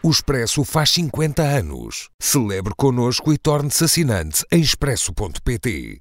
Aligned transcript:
O 0.00 0.10
Expresso 0.10 0.62
faz 0.62 0.90
50 0.90 1.42
anos. 1.42 2.08
Celebre 2.20 2.72
connosco 2.76 3.32
e 3.32 3.36
torne-se 3.36 3.82
assinante 3.82 4.44
em 4.52 4.60
expresso.pt. 4.60 6.00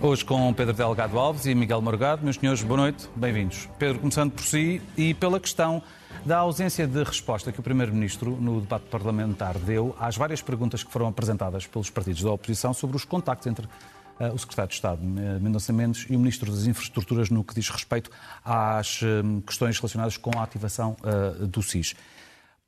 Hoje 0.00 0.24
com 0.24 0.54
Pedro 0.54 0.72
Delgado 0.72 1.18
Alves 1.18 1.46
e 1.46 1.54
Miguel 1.54 1.82
Morgado. 1.82 2.22
Meus 2.22 2.36
senhores, 2.36 2.62
boa 2.62 2.78
noite, 2.78 3.08
bem-vindos. 3.16 3.68
Pedro, 3.76 3.98
começando 3.98 4.30
por 4.30 4.44
si 4.44 4.80
e 4.96 5.14
pela 5.14 5.40
questão 5.40 5.82
da 6.26 6.38
ausência 6.38 6.88
de 6.88 7.04
resposta 7.04 7.52
que 7.52 7.60
o 7.60 7.62
Primeiro-Ministro, 7.62 8.32
no 8.32 8.60
debate 8.60 8.86
parlamentar, 8.86 9.56
deu 9.58 9.94
às 9.96 10.16
várias 10.16 10.42
perguntas 10.42 10.82
que 10.82 10.90
foram 10.90 11.06
apresentadas 11.06 11.68
pelos 11.68 11.88
partidos 11.88 12.20
da 12.20 12.32
oposição 12.32 12.74
sobre 12.74 12.96
os 12.96 13.04
contactos 13.04 13.46
entre 13.46 13.64
uh, 13.64 14.34
o 14.34 14.38
Secretário 14.38 14.68
de 14.70 14.74
Estado, 14.74 15.00
Mendonça 15.04 15.72
Mendes, 15.72 16.04
e 16.10 16.16
o 16.16 16.18
Ministro 16.18 16.50
das 16.50 16.66
Infraestruturas 16.66 17.30
no 17.30 17.44
que 17.44 17.54
diz 17.54 17.70
respeito 17.70 18.10
às 18.44 19.02
um, 19.04 19.40
questões 19.40 19.78
relacionadas 19.78 20.16
com 20.16 20.36
a 20.36 20.42
ativação 20.42 20.96
uh, 21.00 21.46
do 21.46 21.62
SIS. 21.62 21.94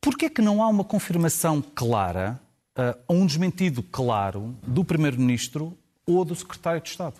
Por 0.01 0.16
que 0.16 0.27
é 0.27 0.30
que 0.30 0.41
não 0.41 0.63
há 0.63 0.69
uma 0.69 0.85
confirmação 0.85 1.61
clara, 1.61 2.41
uh, 2.79 3.13
um 3.13 3.27
desmentido 3.27 3.83
claro 3.83 4.57
do 4.65 4.85
Primeiro-Ministro 4.85 5.77
ou 6.07 6.25
do 6.25 6.37
Secretário 6.37 6.80
de 6.80 6.91
Estado? 6.91 7.16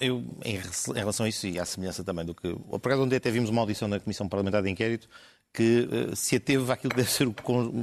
Eu, 0.00 0.22
em, 0.44 0.60
relação 0.94 1.24
a 1.24 1.28
isso, 1.28 1.46
e 1.46 1.58
à 1.58 1.64
semelhança 1.64 2.04
também 2.04 2.24
do 2.24 2.34
que. 2.34 2.54
Por 2.54 2.76
acaso, 2.76 3.02
ontem 3.04 3.16
até 3.16 3.30
vimos 3.30 3.48
uma 3.48 3.62
audição 3.62 3.88
na 3.88 3.98
Comissão 3.98 4.28
Parlamentar 4.28 4.62
de 4.62 4.68
Inquérito 4.68 5.08
que 5.52 5.88
uh, 5.90 6.16
se 6.16 6.36
ateve 6.36 6.70
àquilo 6.70 6.90
que 6.90 6.96
deve 6.96 7.10
ser 7.10 7.26
o, 7.26 7.34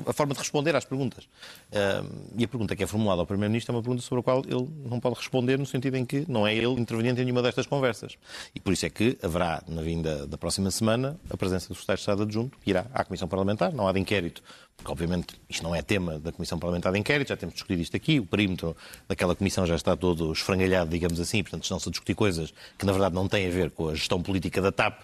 a 0.06 0.14
forma 0.14 0.34
de 0.34 0.40
responder 0.40 0.76
às 0.76 0.86
perguntas. 0.86 1.26
Uh, 1.26 2.32
e 2.38 2.44
a 2.44 2.48
pergunta 2.48 2.76
que 2.76 2.84
é 2.84 2.88
formulada 2.88 3.22
ao 3.22 3.28
Primeiro-Ministro 3.28 3.74
é 3.74 3.76
uma 3.76 3.82
pergunta 3.82 4.02
sobre 4.02 4.20
a 4.22 4.24
qual 4.24 4.42
ele 4.46 4.68
não 4.86 5.00
pode 5.00 5.16
responder, 5.16 5.58
no 5.58 5.66
sentido 5.66 5.96
em 5.98 6.06
que 6.06 6.26
não 6.30 6.46
é 6.48 6.56
ele 6.56 6.80
interveniente 6.80 7.22
em 7.22 7.26
nenhuma 7.26 7.42
destas 7.42 7.66
conversas. 7.66 8.18
E 8.54 8.60
por 8.60 8.74
isso 8.74 8.86
é 8.86 8.90
que 8.90 9.18
haverá, 9.22 9.64
na 9.68 9.82
vinda 9.82 10.26
da 10.26 10.38
próxima 10.38 10.72
semana, 10.72 11.20
a 11.30 11.38
presença 11.38 11.68
do 11.68 11.76
Secretário 11.76 11.98
de 11.98 12.02
Estado 12.02 12.24
adjunto, 12.24 12.58
que 12.60 12.70
irá 12.70 12.86
à 12.94 13.04
Comissão 13.04 13.28
Parlamentar, 13.28 13.74
não 13.74 13.88
há 13.88 13.92
de 13.92 14.00
inquérito 14.00 14.42
porque 14.76 14.92
obviamente 14.92 15.36
isto 15.50 15.64
não 15.64 15.74
é 15.74 15.82
tema 15.82 16.20
da 16.20 16.32
Comissão 16.32 16.60
Parlamentar 16.60 16.92
de 16.92 17.00
Inquérito, 17.00 17.30
já 17.30 17.38
temos 17.38 17.54
discutido 17.56 17.82
isto 17.82 17.96
aqui, 17.96 18.20
o 18.20 18.26
perímetro 18.26 18.76
daquela 19.08 19.36
comissão 19.36 19.66
já 19.66 19.76
está 19.76 19.96
todo 19.96 20.32
esfrangalhado, 20.32 20.90
digamos 20.90 21.20
assim, 21.20 21.42
portanto 21.42 21.64
estão-se 21.64 21.88
a 21.88 21.92
discutir 21.92 22.14
coisas 22.14 22.54
que 22.78 22.86
na 22.86 22.92
verdade 22.92 23.16
não 23.16 23.28
têm 23.28 23.48
a 23.48 23.50
ver 23.50 23.72
com 23.72 23.90
a 23.90 23.96
gestão 23.96 24.22
política 24.22 24.62
da 24.62 24.72
TAP, 24.72 25.02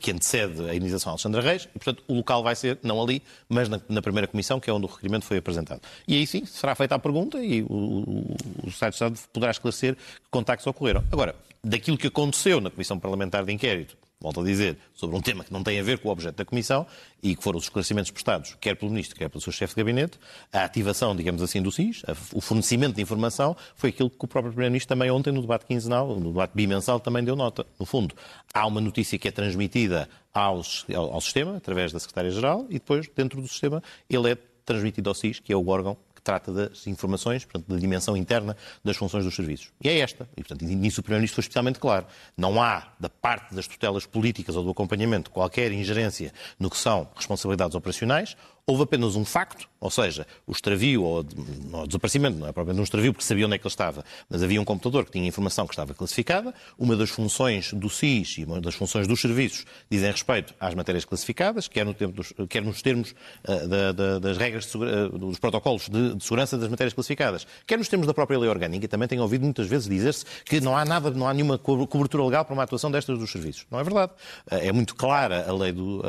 que 0.00 0.10
antecede 0.10 0.62
a 0.68 0.74
indenização 0.74 1.12
Alexandra 1.12 1.40
Reis, 1.40 1.68
e 1.74 1.78
portanto 1.78 2.02
o 2.06 2.14
local 2.14 2.42
vai 2.42 2.54
ser 2.54 2.78
não 2.82 3.02
ali, 3.02 3.22
mas 3.48 3.68
na, 3.68 3.80
na, 3.88 4.02
primeira 4.02 4.26
comissão, 4.26 4.60
que 4.60 4.68
é 4.68 4.72
onde 4.72 4.86
o 4.86 4.88
requerimento 4.88 5.24
foi 5.24 5.38
apresentado. 5.38 5.80
E 6.06 6.14
aí 6.14 6.26
sim, 6.26 6.44
será 6.44 6.74
feita 6.74 6.94
a 6.94 6.98
pergunta 6.98 7.38
e 7.38 7.62
o, 7.62 7.66
o, 7.66 8.36
o 8.64 8.68
Estado 8.68 8.90
de 8.90 8.96
Estado 8.96 9.18
poderá 9.32 9.50
esclarecer 9.50 9.94
que 9.94 10.30
contactos 10.30 10.66
ocorreram. 10.66 11.02
Agora, 11.10 11.34
daquilo 11.62 11.96
que 11.96 12.06
aconteceu 12.06 12.60
na 12.60 12.70
Comissão 12.70 12.98
Parlamentar 12.98 13.44
de 13.44 13.52
Inquérito, 13.52 13.96
volto 14.20 14.40
a 14.40 14.44
dizer, 14.44 14.78
sobre 14.94 15.14
um 15.16 15.20
tema 15.20 15.44
que 15.44 15.52
não 15.52 15.62
tem 15.62 15.78
a 15.78 15.82
ver 15.82 15.98
com 15.98 16.08
o 16.08 16.12
objeto 16.12 16.36
da 16.36 16.44
Comissão 16.44 16.86
e 17.22 17.36
que 17.36 17.42
foram 17.42 17.58
os 17.58 17.64
esclarecimentos 17.64 18.10
prestados, 18.10 18.56
quer 18.60 18.74
pelo 18.74 18.90
Ministro, 18.90 19.16
quer 19.16 19.28
pelo 19.28 19.40
seu 19.40 19.52
chefe 19.52 19.74
de 19.74 19.80
gabinete, 19.82 20.18
a 20.52 20.64
ativação, 20.64 21.14
digamos 21.14 21.42
assim, 21.42 21.60
do 21.60 21.70
SIS, 21.70 22.02
o 22.32 22.40
fornecimento 22.40 22.94
de 22.96 23.02
informação, 23.02 23.56
foi 23.74 23.90
aquilo 23.90 24.08
que 24.08 24.24
o 24.24 24.28
próprio 24.28 24.52
Primeiro-Ministro 24.52 24.88
também 24.88 25.10
ontem, 25.10 25.32
no 25.32 25.42
debate 25.42 25.66
quinzenal, 25.66 26.18
no 26.18 26.30
debate 26.30 26.52
bimensal, 26.54 26.98
também 26.98 27.22
deu 27.22 27.36
nota. 27.36 27.66
No 27.78 27.84
fundo, 27.84 28.14
há 28.54 28.66
uma 28.66 28.80
notícia 28.80 29.18
que 29.18 29.28
é 29.28 29.30
transmitida 29.30 30.08
ao, 30.32 30.62
ao, 30.94 31.12
ao 31.12 31.20
sistema, 31.20 31.56
através 31.56 31.92
da 31.92 32.00
Secretária-Geral, 32.00 32.66
e 32.70 32.74
depois, 32.74 33.06
dentro 33.14 33.40
do 33.40 33.48
sistema, 33.48 33.82
ele 34.08 34.30
é 34.30 34.38
transmitido 34.64 35.10
ao 35.10 35.14
SIS, 35.14 35.40
que 35.40 35.52
é 35.52 35.56
o 35.56 35.68
órgão 35.68 35.96
trata 36.26 36.52
das 36.52 36.88
informações, 36.88 37.44
portanto, 37.44 37.72
da 37.72 37.78
dimensão 37.78 38.16
interna 38.16 38.56
das 38.82 38.96
funções 38.96 39.24
dos 39.24 39.36
serviços. 39.36 39.70
E 39.80 39.88
é 39.88 40.00
esta. 40.00 40.28
E, 40.36 40.42
portanto, 40.42 40.64
nisso 40.64 41.00
o 41.00 41.04
Primeiro-Ministro 41.04 41.36
foi 41.36 41.42
especialmente 41.42 41.78
claro. 41.78 42.04
Não 42.36 42.60
há, 42.60 42.88
da 42.98 43.08
parte 43.08 43.54
das 43.54 43.68
tutelas 43.68 44.04
políticas 44.06 44.56
ou 44.56 44.64
do 44.64 44.70
acompanhamento, 44.70 45.30
qualquer 45.30 45.70
ingerência 45.70 46.32
no 46.58 46.68
que 46.68 46.76
são 46.76 47.08
responsabilidades 47.14 47.76
operacionais 47.76 48.36
houve 48.66 48.82
apenas 48.82 49.14
um 49.14 49.24
facto, 49.24 49.68
ou 49.80 49.90
seja, 49.90 50.26
o 50.46 50.52
extravio 50.52 51.02
ou 51.02 51.20
o 51.20 51.86
desaparecimento, 51.86 52.38
não 52.38 52.46
é 52.46 52.52
propriamente 52.52 52.80
um 52.80 52.84
extravio 52.84 53.12
porque 53.12 53.24
sabia 53.24 53.46
onde 53.46 53.54
é 53.54 53.58
que 53.58 53.66
ele 53.66 53.72
estava, 53.72 54.04
mas 54.28 54.42
havia 54.42 54.60
um 54.60 54.64
computador 54.64 55.04
que 55.04 55.12
tinha 55.12 55.26
informação 55.26 55.66
que 55.66 55.74
estava 55.74 55.94
classificada. 55.94 56.54
Uma 56.78 56.96
das 56.96 57.10
funções 57.10 57.72
do 57.72 57.88
SIS 57.88 58.38
e 58.38 58.44
uma 58.44 58.60
das 58.60 58.74
funções 58.74 59.06
dos 59.06 59.20
serviços 59.20 59.64
dizem 59.90 60.10
respeito 60.10 60.54
às 60.58 60.74
matérias 60.74 61.04
classificadas, 61.04 61.68
quer, 61.68 61.84
no 61.84 61.94
dos, 61.94 62.32
quer 62.48 62.62
nos 62.62 62.82
termos 62.82 63.14
uh, 63.46 63.68
da, 63.68 63.92
da, 63.92 64.18
das 64.18 64.36
regras, 64.36 64.66
de, 64.66 64.76
uh, 64.78 65.18
dos 65.18 65.38
protocolos 65.38 65.88
de, 65.88 66.14
de, 66.14 66.24
segurança 66.24 66.56
das 66.56 66.68
matérias 66.68 66.94
classificadas, 66.94 67.46
quer 67.66 67.78
nos 67.78 67.88
termos 67.88 68.06
da 68.06 68.14
própria 68.14 68.38
lei 68.38 68.48
orgânica. 68.48 68.88
Também 68.88 69.06
tenho 69.06 69.22
ouvido 69.22 69.42
muitas 69.42 69.66
vezes 69.66 69.88
dizer-se 69.88 70.24
que 70.44 70.60
não 70.60 70.76
há 70.76 70.84
nada, 70.84 71.10
não 71.10 71.28
há 71.28 71.34
nenhuma 71.34 71.58
cobertura 71.58 72.24
legal 72.24 72.44
para 72.44 72.54
uma 72.54 72.62
atuação 72.62 72.90
destas 72.90 73.18
dos 73.18 73.30
serviços. 73.30 73.66
Não 73.70 73.78
é 73.78 73.84
verdade. 73.84 74.12
Uh, 74.50 74.54
é 74.56 74.72
muito 74.72 74.94
clara 74.94 75.46
a 75.48 75.52
lei, 75.52 75.72
do, 75.72 76.02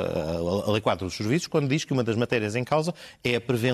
a 0.65 0.71
lei 0.71 0.81
4 0.81 1.05
dos 1.05 1.15
serviços 1.15 1.47
quando 1.47 1.67
diz 1.67 1.83
que 1.83 1.93
uma 1.93 2.03
das 2.03 2.15
matérias 2.15 2.55
em 2.55 2.63
causa 2.63 2.93
é 3.23 3.35
a 3.35 3.41
prevenção 3.41 3.66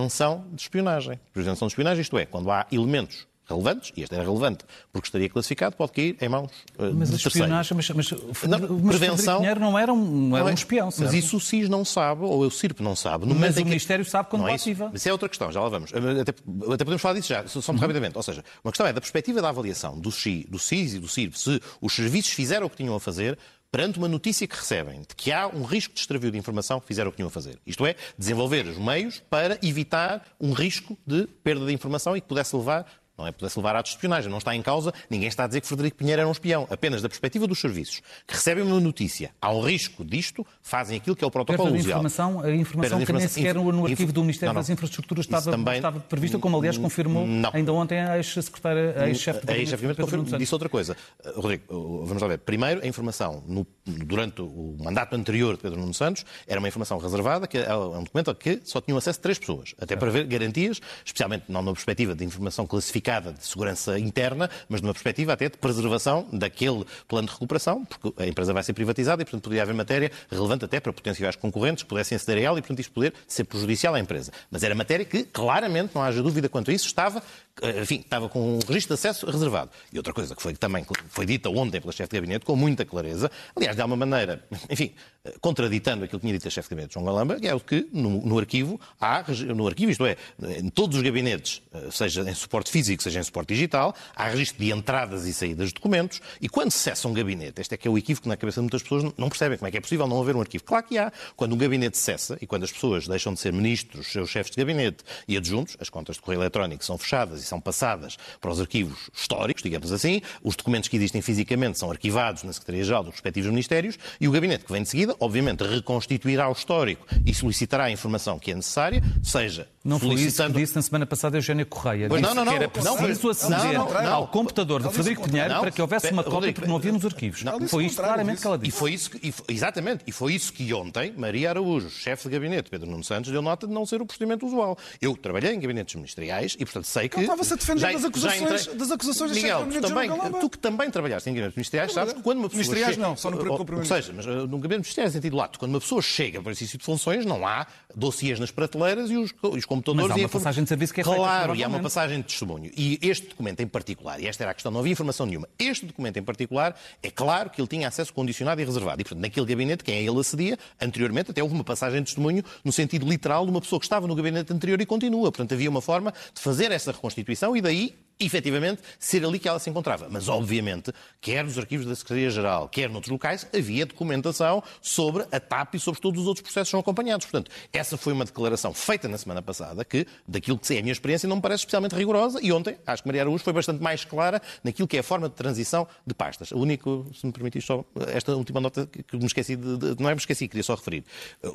de 0.54 0.62
espionagem. 0.62 1.20
Prevenção 1.31 1.68
de 1.68 1.72
espionagem, 1.74 2.02
isto 2.02 2.18
é, 2.18 2.26
quando 2.26 2.52
há 2.52 2.66
elementos 2.72 3.28
relevantes, 3.46 3.92
e 3.96 4.02
este 4.02 4.16
era 4.16 4.24
relevante 4.24 4.64
porque 4.92 5.08
estaria 5.08 5.30
classificado, 5.30 5.76
pode 5.76 5.92
cair 5.92 6.18
em 6.22 6.30
mãos 6.30 6.52
uh, 6.78 6.94
mas 6.94 7.09
de 7.09 7.16
a 7.16 7.18
espionagem, 7.18 7.76
mas, 7.76 7.90
mas, 7.90 8.12
não, 8.12 8.59
mas 8.59 8.98
prevenção, 8.98 9.40
Pinheiro 9.40 9.59
não 9.59 9.78
era 9.78 9.92
um, 9.92 10.30
não 10.30 10.38
era 10.38 10.46
um 10.46 10.50
é- 10.50 10.54
espião, 10.54 10.90
certo? 10.90 11.12
Mas 11.12 11.14
isso 11.14 11.38
o 11.38 11.40
SIS 11.40 11.68
não 11.68 11.84
sabe, 11.84 12.24
ou 12.24 12.42
o 12.46 12.52
CIRP 12.52 12.81
não 12.81 12.96
sabe. 12.96 13.26
No 13.26 13.36
mas 13.36 13.58
o 13.58 13.66
Ministério 13.66 14.06
sabe 14.06 14.30
quando 14.30 14.48
é 14.48 14.54
ativa. 14.54 14.90
Mas 14.92 15.02
isso 15.02 15.09
é 15.09 15.12
outra 15.12 15.28
questão, 15.28 15.52
já 15.52 15.62
lá 15.62 15.70
vamos. 15.70 15.92
Até, 15.94 16.31
até 16.31 16.84
podemos 16.84 17.02
falar 17.02 17.16
disso 17.16 17.30
já, 17.30 17.46
só 17.48 17.60
muito 17.60 17.70
uhum. 17.70 17.78
rapidamente. 17.78 18.18
Ou 18.18 18.24
seja, 18.24 18.44
uma 18.64 18.72
questão 18.72 18.88
é 18.88 18.94
da 18.94 19.02
perspectiva 19.02 19.42
da 19.42 19.50
avaliação 19.50 20.00
do, 20.00 20.12
SIS, 20.12 20.46
do 20.46 20.60
SIS 20.60 20.94
e 20.94 21.00
do 21.00 21.08
CIRP, 21.08 21.38
se 21.38 21.62
os 21.81 21.94
serviços 21.94 22.31
fizeram 22.31 22.68
o 22.68 22.70
que 22.70 22.78
tinham 22.78 22.96
a 22.96 23.00
fazer, 23.00 23.38
perante 23.73 23.97
uma 23.97 24.07
notícia 24.07 24.45
que 24.45 24.56
recebem 24.56 25.01
de 25.01 25.16
que 25.16 25.31
há 25.31 25.47
um 25.47 25.63
risco 25.63 25.95
de 25.95 26.00
extravio 26.00 26.29
de 26.29 26.38
informação, 26.38 26.79
fizeram 26.79 27.09
o 27.09 27.11
que 27.11 27.16
tinham 27.16 27.28
a 27.28 27.31
fazer. 27.31 27.57
Isto 27.66 27.88
é, 27.88 27.95
desenvolver 28.16 28.67
os 28.67 28.78
meios 28.78 29.19
para 29.31 29.57
evitar 29.63 30.23
um 30.39 30.53
risco 30.53 30.95
de 31.07 31.25
perda 31.44 31.66
de 31.66 31.73
informação 31.73 32.16
e 32.16 32.22
que 32.22 32.28
pudesse 32.28 32.56
levar 32.56 32.85
não 33.23 33.28
é 33.28 33.31
pudesse 33.31 33.57
levar 33.57 33.75
atos 33.75 33.91
de 33.91 33.97
espionagem. 33.97 34.29
Não 34.29 34.38
está 34.38 34.56
em 34.56 34.61
causa, 34.61 34.94
ninguém 35.09 35.28
está 35.28 35.45
a 35.45 35.47
dizer 35.47 35.61
que 35.61 35.67
Frederico 35.67 35.97
Pinheiro 35.97 36.22
era 36.22 36.28
um 36.28 36.31
espião. 36.31 36.67
Apenas 36.69 37.01
da 37.01 37.07
perspectiva 37.09 37.47
dos 37.47 37.59
serviços 37.59 38.01
que 38.28 38.35
recebem 38.35 38.63
uma 38.63 38.79
notícia, 38.79 39.31
há 39.41 39.51
um 39.51 39.61
risco 39.61 40.03
disto, 40.03 40.45
fazem 40.61 40.97
aquilo 40.97 41.16
que 41.16 41.23
é 41.23 41.28
o 41.28 41.31
protocolo 41.31 41.69
Perda 41.69 41.79
usual. 41.79 42.00
Informação, 42.00 42.41
a 42.41 42.51
informação 42.51 43.06
que 43.06 43.13
nem 43.13 43.28
sequer 43.28 43.56
no 43.56 43.85
arquivo 43.85 44.12
do 44.12 44.22
Ministério 44.22 44.50
não, 44.50 44.56
não. 44.56 44.62
das 44.62 44.69
Infraestruturas 44.69 45.25
estava, 45.25 45.51
também... 45.51 45.75
estava 45.75 46.00
prevista, 46.00 46.38
como 46.38 46.57
aliás 46.57 46.78
confirmou 46.78 47.25
não. 47.25 47.50
ainda 47.53 47.72
ontem 47.73 48.00
a 48.00 48.17
ex-secretária, 48.17 48.95
a 48.97 49.07
ex-chefe 49.07 49.45
de 49.45 49.53
ex 49.53 49.72
confirmou, 49.95 50.38
disse 50.38 50.53
outra 50.53 50.69
coisa. 50.69 50.97
Uh, 51.23 51.41
Rodrigo, 51.41 51.63
uh, 51.73 52.06
vamos 52.06 52.22
lá 52.22 52.28
ver. 52.28 52.39
Primeiro, 52.39 52.83
a 52.83 52.88
informação 52.88 53.44
no, 53.47 53.66
durante 53.85 54.41
o 54.41 54.75
mandato 54.79 55.16
anterior 55.16 55.55
de 55.55 55.61
Pedro 55.61 55.79
Nuno 55.79 55.94
Santos 55.94 56.25
era 56.47 56.59
uma 56.59 56.67
informação 56.67 56.97
reservada, 56.97 57.47
que 57.47 57.57
é 57.57 57.75
um 57.75 58.03
documento 58.03 58.31
a 58.31 58.35
que 58.35 58.61
só 58.63 58.79
tinham 58.79 58.97
acesso 58.97 59.19
três 59.19 59.38
pessoas, 59.38 59.75
até 59.79 59.95
para 59.95 60.09
ver 60.09 60.25
garantias, 60.25 60.79
especialmente 61.05 61.45
não 61.49 61.61
na 61.61 61.73
perspectiva 61.73 62.16
de 62.16 62.23
informação 62.23 62.66
classificada 62.66 63.33
de 63.33 63.45
segurança 63.45 63.99
interna, 63.99 64.49
mas 64.69 64.81
numa 64.81 64.94
perspectiva 64.94 65.33
até 65.33 65.49
de 65.49 65.57
preservação 65.57 66.27
daquele 66.31 66.85
plano 67.07 67.27
de 67.27 67.33
recuperação, 67.33 67.85
porque 67.85 68.21
a 68.21 68.27
empresa 68.27 68.53
vai 68.53 68.63
ser 68.63 68.73
privatizada 68.73 69.21
e, 69.21 69.25
portanto, 69.25 69.44
poderia 69.44 69.63
haver 69.63 69.75
matéria 69.75 70.11
relevante 70.29 70.65
até 70.65 70.79
para 70.79 70.94
potenciais 70.94 71.35
concorrentes 71.35 71.83
que 71.83 71.89
pudessem 71.89 72.15
aceder 72.15 72.38
a 72.38 72.47
ela 72.47 72.59
e, 72.59 72.61
portanto, 72.61 72.79
isto 72.79 72.91
poder 72.91 73.13
ser 73.27 73.44
prejudicial 73.44 73.95
à 73.95 74.00
empresa. 74.00 74.31
Mas 74.50 74.63
era 74.63 74.73
matéria 74.73 75.05
que, 75.05 75.23
claramente, 75.23 75.94
não 75.94 76.01
haja 76.01 76.21
dúvida 76.21 76.47
quanto 76.47 76.71
a 76.71 76.73
isso, 76.73 76.85
estava, 76.85 77.21
enfim, 77.62 78.00
estava 78.00 78.28
com 78.28 78.58
um 78.58 78.59
registro 78.68 78.96
de 78.96 79.00
acesso 79.00 79.25
reservado. 79.30 79.69
E 79.91 79.97
outra 79.97 80.14
coisa 80.14 80.36
que 80.36 80.41
foi 80.41 80.53
também 80.56 80.86
foi 81.09 81.25
dita 81.25 81.50
ontem 81.50 81.80
pela 81.80 81.94
chefe 81.94 82.09
de 82.09 82.18
gabinete, 82.18 82.46
com 82.46 82.56
muita 82.56 82.84
clareza, 82.84 83.30
aliás, 83.56 83.75
de 83.75 83.81
alguma 83.81 84.06
maneira, 84.06 84.44
enfim, 84.69 84.94
eh, 85.24 85.36
contraditando 85.40 86.03
aquilo 86.03 86.19
que 86.19 86.25
tinha 86.25 86.34
dito 86.34 86.47
a 86.47 86.52
chefe 86.52 86.69
de 86.69 86.75
gabinete, 86.75 86.94
João 86.96 87.06
Galamba, 87.06 87.40
que 87.40 87.47
é 87.47 87.53
o 87.53 87.59
que 87.59 87.88
no, 87.94 88.25
no 88.25 88.40
arquivo 88.40 88.80
há, 89.00 89.24
no 89.56 89.68
arquivo, 89.68 89.92
isto 89.92 90.06
é, 90.06 90.18
em 90.58 90.69
todos 90.69 90.97
os 90.97 91.03
gabinetes, 91.03 91.62
eh, 91.74 91.89
seja 91.92 92.22
em 92.22 92.33
suporte 92.33 92.72
físico, 92.72 93.04
seja 93.04 93.19
em 93.19 93.24
suporte 93.24 93.54
digital, 93.54 93.95
há 94.16 94.27
registro 94.27 94.63
de 94.63 94.72
entradas 94.72 95.25
e 95.25 95.33
saídas 95.33 95.68
de 95.69 95.75
documentos, 95.75 96.22
e 96.42 96.50
quando 96.50 96.72
cessa 96.72 97.07
um 97.07 97.13
gabinete, 97.13 97.62
este 97.62 97.75
é 97.75 97.77
que 97.77 97.88
é 97.88 97.92
o 97.92 97.98
equívoco 97.98 98.27
na 98.27 98.36
cabeça 98.36 98.56
de 98.56 98.63
muitas 98.63 98.81
pessoas, 98.81 99.04
não 99.16 99.30
percebem 99.30 99.57
como 99.57 99.68
é 99.68 99.72
que 99.72 99.77
é 99.77 99.81
possível 99.81 100.07
não 100.07 100.19
haver 100.19 100.36
um 100.36 100.42
arquivo. 100.42 100.63
Claro 100.63 100.86
que 100.86 100.98
há. 100.98 101.12
Quando 101.36 101.54
um 101.54 101.57
gabinete 101.57 101.98
cessa 101.98 102.38
e 102.42 102.48
quando 102.48 102.63
as 102.63 102.72
pessoas 102.72 103.07
deixam 103.07 103.33
de 103.33 103.39
ser 103.39 103.54
ministros, 103.54 104.07
seus 104.07 104.30
chefes 104.30 104.51
de 104.51 104.57
gabinete 104.57 105.04
e 105.27 105.38
adjuntos, 105.38 105.77
as 105.80 105.89
contas 105.89 106.16
de 106.16 106.22
correio 106.22 106.42
eletrónico 106.42 106.83
são 106.83 106.98
fechadas 106.98 107.43
e 107.44 107.48
são 107.48 107.60
passadas 107.60 108.18
para 108.40 108.51
os 108.51 108.60
arquivos 108.60 109.10
históricos, 109.13 109.62
digamos 109.63 109.92
assim. 109.92 110.22
Os 110.42 110.56
documentos 110.56 110.90
que 110.90 110.95
existem 110.95 111.22
fisicamente 111.22 111.78
são 111.78 111.92
arquivados 111.92 112.44
na 112.44 112.54
Secretaria-Geral 112.54 113.04
dos 113.04 113.13
respectivos 113.13 113.50
ministérios 113.50 113.98
e 114.19 114.28
o 114.28 114.31
gabinete 114.31 114.66
que 114.66 114.72
vem 114.72 114.81
de 114.84 114.90
seguida, 114.90 115.16
obviamente, 115.19 115.63
reconstituirá 115.63 116.50
o 116.50 116.54
histórico 116.54 117.06
e 117.25 117.34
solicitará 117.34 117.86
a 117.86 117.92
informação 117.92 118.40
que 118.40 118.51
é 118.51 118.56
necessária, 118.56 119.04
seja 119.22 119.68
não 119.84 120.00
foi 120.00 120.16
isso 120.16 120.42
que 120.42 120.54
disse 120.54 120.75
na 120.75 120.81
semana 120.81 121.06
passada 121.06 121.38
Eugénia 121.38 121.66
Correia. 121.66 122.07
Pois 122.07 122.22
disse 122.22 122.34
não, 122.34 122.45
não, 122.45 122.51
que 122.54 122.63
era 122.63 122.72
não, 122.84 122.95
preciso 122.98 123.30
aceder 123.30 123.74
não, 123.74 123.89
não, 123.92 124.13
ao 124.13 124.28
computador 124.28 124.81
de 124.81 124.89
Frederico 124.89 125.28
Pinheiro 125.30 125.60
para 125.60 125.72
que 125.72 125.81
houvesse 125.81 126.10
uma 126.12 126.24
cópia 126.24 126.54
porque 126.54 126.69
não 126.69 126.78
havia 126.78 126.92
nos 126.92 127.06
arquivos. 127.06 127.44
não, 127.44 127.68
foi 127.68 127.86
isto 127.86 128.01
claramente 128.01 128.39
que 128.39 128.48
ela 128.48 128.57
disse. 128.57 128.69
E 128.69 128.80
foi 128.80 128.94
isso 128.94 129.12
que, 129.12 129.28
e 129.28 129.31
foi- 129.31 129.46
exatamente, 129.50 130.04
e 130.07 130.12
foi 130.12 130.34
isso 130.34 130.54
que 130.54 130.74
ontem 130.74 131.13
Maria 131.18 131.50
Araújo, 131.50 131.89
chefe 131.89 132.30
de 132.30 132.34
gabinete 132.34 132.69
Pedro 132.69 132.89
Nuno 132.89 133.04
Santos, 133.04 133.30
deu 133.30 133.42
nota 133.42 133.68
de 133.68 133.74
não 133.74 133.86
ser 133.86 134.01
o 134.01 134.06
procedimento 134.06 134.46
usual. 134.46 134.78
Eu 135.01 135.18
trabalhei 135.18 135.54
em 135.54 135.60
gabinetes 135.60 135.96
ministeriais 135.96 136.56
e, 136.57 136.63
portanto, 136.63 136.86
sei 136.86 137.10
que. 137.10 137.19
Estava-se 137.33 137.53
a 137.53 137.56
defender 137.56 137.80
já- 137.81 137.91
das 137.91 138.06
acusações- 138.06 138.62
entrei- 138.62 138.75
das 138.77 138.91
acusações 138.91 139.31
Miguel, 139.31 139.57
de 139.57 139.63
gabinete 139.63 139.81
tu 139.81 139.88
de 139.88 139.94
também, 139.94 140.41
tu 140.41 140.50
que 140.50 140.57
também 140.57 140.89
trabalhaste 140.91 141.30
em 141.30 141.33
gabinetes 141.33 141.56
ministeriais, 141.57 141.91
sabes 141.94 142.13
que 142.13 142.21
quando 142.21 142.38
uma 142.39 142.50
pessoa. 142.50 142.59
Ministeriais 142.63 142.95
chega- 142.95 143.07
não, 143.07 143.18
só 143.18 143.31
no 143.31 143.38
ou- 143.38 143.65
com 143.65 143.74
o 143.74 143.77
Ou 143.80 143.85
seja, 143.85 144.13
mas 144.15 144.25
uh, 144.25 144.30
no 144.30 144.57
gabinete 144.59 144.77
ministerial, 144.81 145.09
em 145.09 145.12
sentido 145.13 145.35
lato, 145.35 145.59
quando 145.59 145.71
uma 145.74 145.80
pessoa 145.81 146.01
chega 146.01 146.39
para 146.41 146.50
o 146.50 146.51
exercício 146.51 146.77
de 146.77 146.85
funções, 146.85 147.25
não 147.25 147.45
há 147.47 147.65
dossiês 147.95 148.39
nas 148.39 148.51
prateleiras 148.51 149.09
e 149.09 149.18
os, 149.18 149.31
os 149.41 149.65
computadores. 149.65 150.07
Mas 150.09 150.12
há 150.12 150.19
uma 150.19 150.25
informa- 150.25 150.30
passagem 150.44 150.63
de 150.63 150.69
serviço 150.69 150.94
que 150.94 151.01
é 151.01 151.03
feita, 151.03 151.18
Claro, 151.19 151.56
e 151.56 151.63
há 151.63 151.68
uma 151.68 151.80
passagem 151.80 152.18
de 152.19 152.24
testemunho. 152.27 152.71
E 152.77 153.00
este 153.01 153.27
documento 153.27 153.59
em 153.62 153.68
particular, 153.68 154.19
e 154.19 154.27
esta 154.27 154.44
era 154.44 154.51
a 154.51 154.53
questão, 154.53 154.71
não 154.71 154.79
havia 154.79 154.91
informação 154.91 155.25
nenhuma. 155.25 155.47
Este 155.57 155.86
documento 155.86 156.18
em 156.18 156.24
particular, 156.24 156.75
é 157.01 157.09
claro 157.09 157.50
que 157.50 157.59
ele 157.59 157.68
tinha 157.68 157.88
acesso 157.88 158.13
condicionado 158.13 158.62
e 158.62 158.65
reservado. 158.65 159.01
E, 159.01 159.03
portanto, 159.03 159.21
naquele 159.21 159.45
gabinete, 159.45 159.83
quem 159.83 159.95
a 159.97 160.01
ele 160.01 160.19
acedia, 160.19 160.57
anteriormente, 160.81 161.31
até 161.31 161.41
houve 161.41 161.56
uma 161.56 161.63
passagem 161.63 162.00
de 162.00 162.06
testemunho 162.06 162.44
no 162.63 162.71
sentido 162.71 163.07
literal 163.07 163.44
de 163.45 163.51
uma 163.51 163.62
pessoa 163.62 163.79
que 163.79 163.86
estava 163.86 164.07
no 164.07 164.15
gabinete 164.15 164.51
anterior 164.53 164.79
e 164.79 164.86
continua. 164.86 165.31
Portanto, 165.31 165.53
havia 165.53 165.69
uma 165.69 165.81
forma 165.81 166.13
de 166.33 166.41
fazer 166.41 166.71
essa 166.71 166.91
reconstituição 166.91 167.23
e 167.56 167.62
daí 167.62 167.96
efetivamente 168.20 168.81
ser 169.00 169.25
ali 169.25 169.40
que 169.40 169.48
ela 169.50 169.60
se 169.60 169.70
encontrava. 169.70 170.08
Mas, 170.10 170.30
obviamente, 170.30 170.94
quer 171.20 171.44
nos 171.44 171.58
arquivos 171.58 171.86
da 171.86 171.96
Secretaria-Geral, 171.96 172.70
quer 172.70 172.88
noutros 172.90 173.12
locais, 173.12 173.46
havia 173.54 173.86
documentação 173.86 174.64
sobre 174.81 175.25
a 175.31 175.40
TAP 175.40 175.75
e 175.75 175.80
sobre 175.80 176.00
todos 176.00 176.22
os 176.22 176.28
outros 176.28 176.44
processos 176.44 176.68
que 176.70 176.72
são 176.72 176.80
acompanhados. 176.80 177.25
Portanto, 177.25 177.52
essa 177.74 177.98
foi 177.98 178.14
uma 178.14 178.24
declaração 178.24 178.74
feita 178.74 179.08
na 179.08 179.18
semana 179.18 179.42
passada 179.42 179.84
que, 179.84 180.06
daquilo 180.28 180.58
que 180.60 180.74
é 180.74 180.80
a 180.80 180.81
minha 180.81 180.92
experiência, 180.94 181.28
não 181.28 181.38
me 181.38 181.42
parece 181.42 181.62
especialmente 181.62 181.96
rigorosa 181.96 182.40
e 182.42 182.52
ontem, 182.54 182.78
acho 182.86 183.02
que 183.02 183.08
Maria 183.10 183.24
Araújo 183.24 183.44
foi 183.44 183.52
bastante 183.52 183.81
mais 183.81 184.06
clara 184.06 184.42
naquilo 184.64 184.88
que 184.88 184.96
é 184.96 185.00
a 185.00 185.04
forma 185.04 185.28
de 185.28 185.36
transição 185.36 185.88
de 186.06 186.14
pastas. 186.14 186.52
O 186.52 186.60
único, 186.60 187.08
se 187.20 187.25
me 187.25 187.34
permitir 187.34 187.62
só, 187.62 187.84
esta 188.14 188.36
última 188.36 188.62
nota 188.62 188.86
que 188.86 189.18
me 189.18 189.25
esqueci 189.25 189.56
de, 189.56 189.78
de- 189.78 189.96
não 190.02 190.10
é 190.10 190.14
me 190.14 190.20
esqueci, 190.20 190.48
queria 190.48 190.64
só 190.64 190.75
referir. 190.75 191.04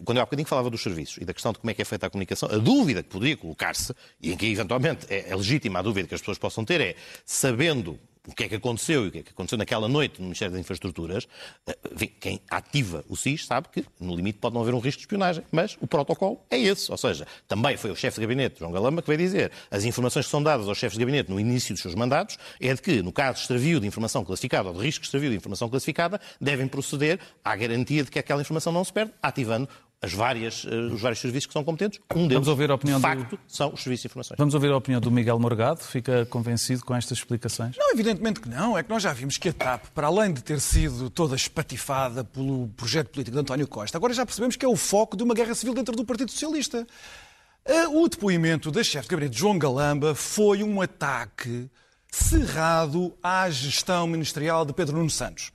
Quando 0.04 0.18
eu 0.18 0.22
há 0.22 0.26
bocadinho 0.26 0.46
falava 0.46 0.68
dos 0.68 0.82
serviços 0.82 1.18
e 1.18 1.24
da 1.24 1.32
questão 1.32 1.52
de 1.52 1.60
como 1.60 1.70
é 1.70 1.74
que 1.74 1.80
é 1.80 1.84
feita 1.84 2.06
a 2.06 2.10
comunicação, 2.10 2.48
a 2.52 2.58
dúvida 2.58 3.02
que 3.02 3.08
poderia 3.08 3.36
colocar-se, 3.36 3.94
e 4.20 4.32
em 4.32 4.36
que 4.36 4.46
eventualmente 4.46 5.06
é, 5.08 5.30
é 5.30 5.36
legítima 5.58 5.80
a 5.80 5.82
dúvida 5.82 6.08
que 6.08 6.14
as 6.14 6.20
pessoas 6.20 6.38
possam 6.38 6.64
ter, 6.64 6.80
é 6.80 6.94
sabendo 7.24 7.98
o 8.26 8.34
que 8.34 8.44
é 8.44 8.48
que 8.48 8.56
aconteceu 8.56 9.06
e 9.06 9.08
o 9.08 9.10
que 9.10 9.18
é 9.18 9.22
que 9.22 9.30
aconteceu 9.30 9.56
naquela 9.56 9.88
noite 9.88 10.18
no 10.18 10.24
Ministério 10.24 10.52
das 10.52 10.60
Infraestruturas, 10.60 11.26
eh, 11.66 12.06
quem 12.20 12.42
ativa 12.50 13.02
o 13.08 13.16
SIS 13.16 13.46
sabe 13.46 13.68
que, 13.72 13.86
no 13.98 14.14
limite, 14.14 14.38
pode 14.38 14.54
não 14.54 14.60
haver 14.60 14.74
um 14.74 14.80
risco 14.80 14.98
de 14.98 15.04
espionagem, 15.04 15.42
mas 15.50 15.78
o 15.80 15.86
protocolo 15.86 16.38
é 16.50 16.58
esse. 16.58 16.90
Ou 16.92 16.98
seja, 16.98 17.26
também 17.46 17.78
foi 17.78 17.90
o 17.90 17.96
chefe 17.96 18.16
de 18.16 18.26
gabinete, 18.26 18.58
João 18.58 18.70
Galamba, 18.70 19.00
que 19.00 19.08
veio 19.08 19.18
dizer 19.18 19.50
as 19.70 19.84
informações 19.84 20.26
que 20.26 20.30
são 20.30 20.42
dadas 20.42 20.68
aos 20.68 20.76
chefes 20.76 20.98
de 20.98 21.04
gabinete 21.04 21.30
no 21.30 21.40
início 21.40 21.74
dos 21.74 21.80
seus 21.80 21.94
mandatos 21.94 22.38
é 22.60 22.74
de 22.74 22.82
que, 22.82 23.00
no 23.02 23.12
caso 23.12 23.36
de 23.36 23.40
extravio 23.40 23.80
de 23.80 23.86
informação 23.86 24.22
classificada 24.22 24.68
ou 24.68 24.74
de 24.74 24.82
risco 24.82 25.00
de 25.00 25.06
extravio 25.06 25.30
de 25.30 25.36
informação 25.36 25.70
classificada, 25.70 26.20
devem 26.38 26.68
proceder 26.68 27.18
à 27.42 27.56
garantia 27.56 28.04
de 28.04 28.10
que 28.10 28.18
aquela 28.18 28.42
informação 28.42 28.70
não 28.70 28.84
se 28.84 28.92
perde, 28.92 29.12
ativando 29.22 29.66
as 30.00 30.12
várias, 30.12 30.64
eh, 30.64 30.74
os 30.94 31.00
vários 31.00 31.18
serviços 31.20 31.46
que 31.46 31.52
são 31.52 31.64
competentes. 31.64 31.98
Um 32.14 32.28
deles, 32.28 32.46
ouvir 32.46 32.70
a 32.70 32.74
opinião 32.76 33.00
de 33.00 33.02
do- 33.06 33.08
facto, 33.08 33.38
são 33.48 33.72
os 33.74 33.82
serviços 33.82 34.02
de 34.02 34.06
informações. 34.08 34.38
Vamos 34.38 34.54
ouvir 34.54 34.70
a 34.70 34.76
opinião 34.76 35.00
do 35.00 35.10
Miguel 35.10 35.38
Morgado. 35.40 35.80
Fica 35.80 36.24
convencido 36.26 36.84
com 36.84 36.94
estas 36.94 37.18
explicações? 37.18 37.76
Não, 37.76 37.90
evidentemente 37.92 38.40
que 38.40 38.48
não. 38.48 38.78
É 38.78 38.82
que 38.84 38.90
nós 38.90 39.02
já 39.02 39.12
vimos 39.12 39.36
que 39.38 39.48
a 39.48 39.52
TAP, 39.52 39.86
para 39.94 40.06
além 40.06 40.32
de 40.32 40.42
ter 40.42 40.60
sido 40.60 41.10
toda 41.10 41.34
espatifada 41.34 42.22
pelo 42.22 42.68
projeto 42.76 43.08
político 43.08 43.34
de 43.34 43.40
António 43.40 43.66
Costa, 43.66 43.98
agora 43.98 44.14
já 44.14 44.24
percebemos 44.24 44.54
que 44.54 44.64
é 44.64 44.68
o 44.68 44.76
foco 44.76 45.16
de 45.16 45.24
uma 45.24 45.34
guerra 45.34 45.54
civil 45.54 45.74
dentro 45.74 45.96
do 45.96 46.04
Partido 46.04 46.30
Socialista. 46.30 46.86
Ah, 47.66 47.88
O 47.90 48.08
depoimento 48.08 48.70
da 48.70 48.84
chefe 48.84 49.08
de 49.08 49.14
gabinete 49.16 49.36
João 49.38 49.58
Galamba 49.58 50.14
foi 50.14 50.62
um 50.62 50.80
ataque 50.80 51.68
cerrado 52.10 53.12
à 53.22 53.50
gestão 53.50 54.06
ministerial 54.06 54.64
de 54.64 54.72
Pedro 54.72 54.96
Nuno 54.96 55.10
Santos. 55.10 55.50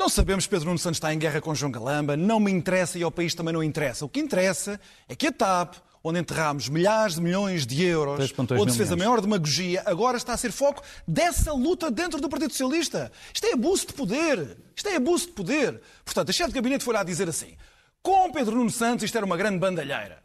Não 0.00 0.08
sabemos 0.08 0.44
se 0.44 0.50
Pedro 0.50 0.64
Nuno 0.64 0.78
Santos 0.78 0.96
está 0.96 1.12
em 1.12 1.18
guerra 1.18 1.42
com 1.42 1.54
João 1.54 1.70
Galamba, 1.70 2.16
não 2.16 2.40
me 2.40 2.50
interessa 2.50 2.98
e 2.98 3.02
ao 3.02 3.10
país 3.10 3.34
também 3.34 3.52
não 3.52 3.62
interessa. 3.62 4.02
O 4.02 4.08
que 4.08 4.18
interessa 4.18 4.80
é 5.06 5.14
que 5.14 5.26
a 5.26 5.30
TAP, 5.30 5.74
onde 6.02 6.18
enterramos 6.18 6.70
milhares 6.70 7.16
de 7.16 7.20
milhões 7.20 7.66
de 7.66 7.84
euros, 7.84 8.18
3,2 8.32 8.58
onde 8.58 8.72
se 8.72 8.78
fez 8.78 8.90
a 8.90 8.96
maior 8.96 9.20
demagogia, 9.20 9.82
agora 9.84 10.16
está 10.16 10.32
a 10.32 10.38
ser 10.38 10.52
foco 10.52 10.82
dessa 11.06 11.52
luta 11.52 11.90
dentro 11.90 12.18
do 12.18 12.30
Partido 12.30 12.50
Socialista. 12.50 13.12
Isto 13.34 13.46
é 13.46 13.52
abuso 13.52 13.88
de 13.88 13.92
poder. 13.92 14.56
Isto 14.74 14.88
é 14.88 14.96
abuso 14.96 15.26
de 15.26 15.32
poder. 15.32 15.82
Portanto, 16.02 16.30
a 16.30 16.32
chefe 16.32 16.48
de 16.48 16.54
gabinete 16.54 16.82
foi 16.82 16.94
lá 16.94 17.02
dizer 17.02 17.28
assim: 17.28 17.54
com 18.02 18.32
Pedro 18.32 18.56
Nuno 18.56 18.70
Santos 18.70 19.04
isto 19.04 19.18
era 19.18 19.26
uma 19.26 19.36
grande 19.36 19.58
bandalheira. 19.58 20.22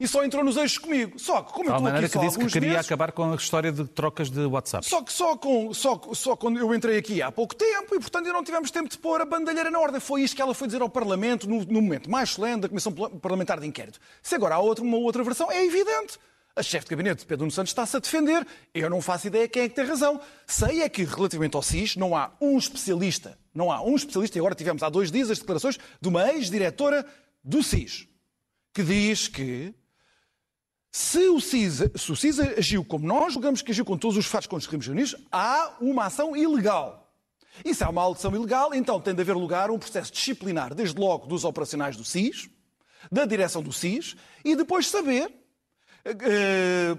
E 0.00 0.08
só 0.08 0.24
entrou 0.24 0.42
nos 0.42 0.56
eixos 0.56 0.78
comigo. 0.78 1.18
Só 1.18 1.42
que, 1.42 1.52
como 1.52 1.68
eu 1.68 1.76
estou 1.76 1.88
aqui 1.88 2.00
que 2.00 2.08
só 2.08 2.20
disse 2.20 2.38
que 2.38 2.46
queria 2.46 2.70
meses, 2.70 2.86
acabar 2.86 3.12
com 3.12 3.32
a 3.32 3.36
história 3.36 3.70
de 3.70 3.84
trocas 3.84 4.30
de 4.30 4.40
WhatsApp. 4.46 4.86
só 4.88 5.02
que 5.02 5.12
só, 5.12 5.36
com, 5.36 5.74
só, 5.74 6.00
só 6.14 6.34
quando 6.34 6.58
eu 6.58 6.74
entrei 6.74 6.96
aqui 6.96 7.20
há 7.20 7.30
pouco 7.30 7.54
tempo 7.54 7.94
e, 7.94 8.00
portanto, 8.00 8.24
ainda 8.24 8.32
não 8.32 8.42
tivemos 8.42 8.70
tempo 8.70 8.88
de 8.88 8.96
pôr 8.96 9.20
a 9.20 9.26
bandalheira 9.26 9.70
na 9.70 9.78
ordem. 9.78 10.00
Foi 10.00 10.22
isto 10.22 10.34
que 10.34 10.40
ela 10.40 10.54
foi 10.54 10.68
dizer 10.68 10.80
ao 10.80 10.88
Parlamento 10.88 11.46
no, 11.46 11.62
no 11.66 11.82
momento 11.82 12.10
mais 12.10 12.30
solene 12.30 12.62
da 12.62 12.68
Comissão 12.68 12.92
Parlamentar 12.92 13.60
de 13.60 13.66
Inquérito. 13.66 14.00
Se 14.22 14.34
agora 14.34 14.54
há 14.54 14.58
outra, 14.58 14.82
uma 14.82 14.96
outra 14.96 15.22
versão, 15.22 15.52
é 15.52 15.62
evidente. 15.62 16.18
A 16.56 16.62
chefe 16.62 16.86
de 16.86 16.90
gabinete 16.90 17.20
de 17.20 17.26
Pedro 17.26 17.44
Nuno 17.44 17.52
Santos 17.52 17.70
está-se 17.70 17.96
a 17.96 18.00
defender. 18.00 18.46
Eu 18.74 18.88
não 18.88 19.02
faço 19.02 19.26
ideia 19.26 19.46
quem 19.48 19.62
é 19.62 19.68
que 19.68 19.74
tem 19.74 19.84
razão. 19.84 20.18
Sei 20.46 20.82
é 20.82 20.88
que, 20.88 21.04
relativamente 21.04 21.54
ao 21.56 21.62
SIS, 21.62 21.96
não 21.96 22.16
há 22.16 22.32
um 22.40 22.56
especialista. 22.56 23.38
Não 23.54 23.70
há 23.70 23.82
um 23.82 23.96
especialista, 23.96 24.38
e 24.38 24.40
agora 24.40 24.54
tivemos 24.54 24.82
há 24.82 24.88
dois 24.88 25.10
dias 25.10 25.30
as 25.30 25.38
declarações 25.38 25.78
de 26.00 26.08
uma 26.08 26.32
ex-diretora 26.32 27.04
do 27.42 27.62
SIS, 27.62 28.08
que 28.72 28.82
diz 28.82 29.28
que 29.28 29.74
se 30.92 31.28
o, 31.28 31.40
CIS, 31.40 31.82
se 31.94 32.10
o 32.12 32.16
CIS 32.16 32.40
agiu 32.40 32.84
como 32.84 33.06
nós 33.06 33.32
julgamos 33.32 33.62
que 33.62 33.70
agiu 33.70 33.84
com 33.84 33.96
todos 33.96 34.16
os 34.16 34.26
fatos 34.26 34.46
que 34.46 34.54
conseguimos 34.54 34.86
reunir, 34.86 35.16
há 35.30 35.76
uma 35.80 36.06
ação 36.06 36.36
ilegal. 36.36 37.08
E 37.64 37.74
se 37.74 37.84
há 37.84 37.88
uma 37.88 38.10
ação 38.10 38.34
ilegal, 38.34 38.74
então 38.74 39.00
tem 39.00 39.14
de 39.14 39.20
haver 39.20 39.36
lugar 39.36 39.70
um 39.70 39.78
processo 39.78 40.12
disciplinar, 40.12 40.74
desde 40.74 40.98
logo 40.98 41.26
dos 41.26 41.44
operacionais 41.44 41.96
do 41.96 42.04
SIS, 42.04 42.48
da 43.10 43.24
direção 43.24 43.62
do 43.62 43.72
SIS, 43.72 44.16
e 44.44 44.56
depois 44.56 44.88
saber 44.88 45.32
eh, 46.04 46.96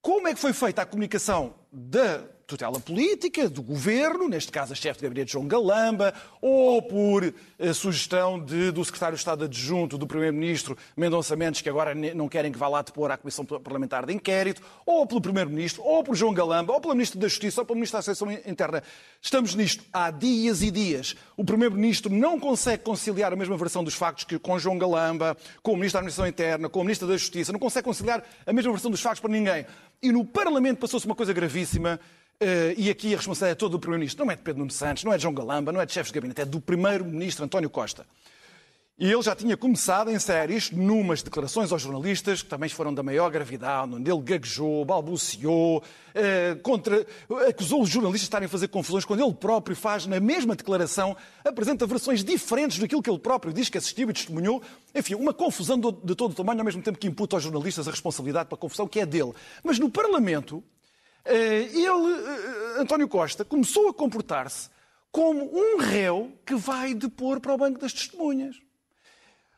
como 0.00 0.26
é 0.26 0.34
que 0.34 0.40
foi 0.40 0.52
feita 0.52 0.82
a 0.82 0.86
comunicação 0.86 1.54
da 1.70 2.24
tutela 2.52 2.78
política, 2.78 3.48
do 3.48 3.62
governo, 3.62 4.28
neste 4.28 4.52
caso 4.52 4.72
a 4.72 4.76
chefe 4.76 5.00
de 5.00 5.04
gabinete 5.06 5.32
João 5.32 5.46
Galamba, 5.46 6.12
ou 6.40 6.82
por 6.82 7.24
eh, 7.58 7.72
sugestão 7.72 8.38
de- 8.38 8.70
do 8.70 8.84
secretário 8.84 9.14
de 9.16 9.20
Estado 9.20 9.44
adjunto 9.44 9.96
do 9.96 10.06
primeiro-ministro 10.06 10.76
Mendonça 10.96 11.34
Mendes, 11.34 11.60
que 11.62 11.68
agora 11.68 11.94
não 11.94 12.28
querem 12.28 12.52
que 12.52 12.58
vá 12.58 12.68
lá 12.68 12.82
depor 12.82 13.10
à 13.10 13.16
Comissão 13.16 13.44
Parlamentar 13.44 14.04
de 14.06 14.12
Inquérito, 14.12 14.60
ou 14.84 15.06
pelo 15.06 15.20
primeiro-ministro, 15.20 15.82
ou 15.82 16.04
por 16.04 16.14
João 16.14 16.34
Galamba, 16.34 16.72
ou 16.72 16.80
pelo 16.80 16.94
ministro 16.94 17.18
da 17.18 17.26
Justiça, 17.28 17.60
ou 17.62 17.66
pelo 17.66 17.76
ministro 17.76 17.96
da 17.96 18.00
Associação 18.00 18.30
Interna. 18.30 18.82
Estamos 19.20 19.54
nisto 19.54 19.84
há 19.92 20.10
dias 20.10 20.62
e 20.62 20.70
dias. 20.70 21.16
O 21.36 21.44
primeiro-ministro 21.44 22.12
não 22.12 22.38
consegue 22.38 22.82
conciliar 22.82 23.32
a 23.32 23.36
mesma 23.36 23.56
versão 23.56 23.82
dos 23.82 23.94
factos 23.94 24.24
que 24.24 24.38
com 24.38 24.58
João 24.58 24.76
Galamba, 24.78 25.36
com 25.62 25.72
o 25.72 25.76
ministro 25.76 25.94
da 25.96 26.00
Administração 26.00 26.26
Interna, 26.28 26.68
com 26.68 26.80
o 26.80 26.84
ministro 26.84 27.08
da 27.08 27.16
Justiça, 27.16 27.52
não 27.52 27.60
consegue 27.60 27.84
conciliar 27.84 28.22
a 28.46 28.52
mesma 28.52 28.72
versão 28.72 28.90
dos 28.90 29.00
factos 29.00 29.20
para 29.20 29.30
ninguém. 29.30 29.64
E 30.02 30.10
no 30.10 30.24
Parlamento 30.24 30.78
passou-se 30.80 31.06
uma 31.06 31.14
coisa 31.14 31.32
gravíssima, 31.32 32.00
e 32.76 32.90
aqui 32.90 33.14
a 33.14 33.16
responsabilidade 33.16 33.52
é 33.52 33.54
toda 33.54 33.72
do 33.72 33.78
Primeiro-Ministro. 33.78 34.24
Não 34.24 34.32
é 34.32 34.36
de 34.36 34.42
Pedro 34.42 34.60
Nuno 34.60 34.70
Santos, 34.70 35.04
não 35.04 35.12
é 35.12 35.16
de 35.16 35.22
João 35.22 35.34
Galamba, 35.34 35.72
não 35.72 35.80
é 35.80 35.86
de 35.86 35.92
chefes 35.92 36.10
de 36.10 36.14
gabinete, 36.14 36.40
é 36.40 36.44
do 36.44 36.60
Primeiro-Ministro 36.60 37.44
António 37.44 37.70
Costa. 37.70 38.06
E 38.98 39.10
ele 39.10 39.22
já 39.22 39.34
tinha 39.34 39.56
começado 39.56 40.10
em 40.10 40.18
sério 40.20 40.56
isto 40.56 40.76
numas 40.76 41.22
declarações 41.22 41.72
aos 41.72 41.82
jornalistas, 41.82 42.42
que 42.42 42.48
também 42.48 42.68
foram 42.68 42.92
da 42.94 43.02
maior 43.02 43.30
gravidade, 43.30 43.94
onde 43.94 44.08
ele 44.08 44.20
gaguejou, 44.20 44.84
balbuciou, 44.84 45.82
eh, 46.14 46.56
contra, 46.62 47.04
acusou 47.48 47.82
os 47.82 47.88
jornalistas 47.88 48.20
de 48.20 48.26
estarem 48.26 48.46
a 48.46 48.48
fazer 48.48 48.68
confusões, 48.68 49.04
quando 49.04 49.20
ele 49.24 49.34
próprio 49.34 49.74
faz, 49.74 50.06
na 50.06 50.20
mesma 50.20 50.54
declaração, 50.54 51.16
apresenta 51.44 51.84
versões 51.84 52.22
diferentes 52.22 52.78
daquilo 52.78 53.02
que 53.02 53.10
ele 53.10 53.18
próprio 53.18 53.52
diz 53.52 53.68
que 53.68 53.78
assistiu 53.78 54.08
e 54.10 54.12
testemunhou. 54.12 54.62
Enfim, 54.94 55.14
uma 55.14 55.34
confusão 55.34 55.80
de 55.80 56.14
todo 56.14 56.30
o 56.30 56.34
tamanho, 56.34 56.60
ao 56.60 56.64
mesmo 56.64 56.80
tempo 56.80 56.96
que 56.96 57.08
imputa 57.08 57.34
aos 57.34 57.42
jornalistas 57.42 57.88
a 57.88 57.90
responsabilidade 57.90 58.50
pela 58.50 58.58
confusão 58.58 58.86
que 58.86 59.00
é 59.00 59.06
dele. 59.06 59.32
Mas 59.64 59.80
no 59.80 59.90
Parlamento, 59.90 60.62
eh, 60.62 60.81
ele, 61.30 62.76
eh, 62.76 62.80
António 62.80 63.08
Costa, 63.08 63.44
começou 63.44 63.88
a 63.88 63.94
comportar-se 63.94 64.68
como 65.10 65.50
um 65.54 65.76
réu 65.78 66.32
que 66.44 66.54
vai 66.54 66.94
depor 66.94 67.38
para 67.38 67.54
o 67.54 67.58
banco 67.58 67.78
das 67.78 67.92
testemunhas. 67.92 68.56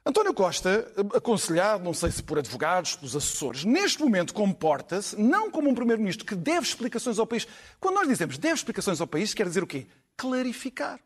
António 0.06 0.34
Costa, 0.34 0.86
aconselhado, 1.14 1.82
não 1.82 1.94
sei 1.94 2.10
se 2.10 2.22
por 2.22 2.38
advogados, 2.38 2.94
pelos 2.94 3.16
assessores, 3.16 3.64
neste 3.64 4.02
momento 4.02 4.34
comporta-se 4.34 5.18
não 5.18 5.50
como 5.50 5.70
um 5.70 5.74
primeiro-ministro 5.74 6.26
que 6.26 6.34
deve 6.34 6.66
explicações 6.66 7.18
ao 7.18 7.26
país. 7.26 7.48
Quando 7.80 7.94
nós 7.94 8.06
dizemos 8.06 8.36
deve 8.36 8.54
explicações 8.54 9.00
ao 9.00 9.06
país, 9.06 9.32
quer 9.32 9.46
dizer 9.46 9.62
o 9.62 9.66
quê? 9.66 9.86
Clarificar. 10.14 11.00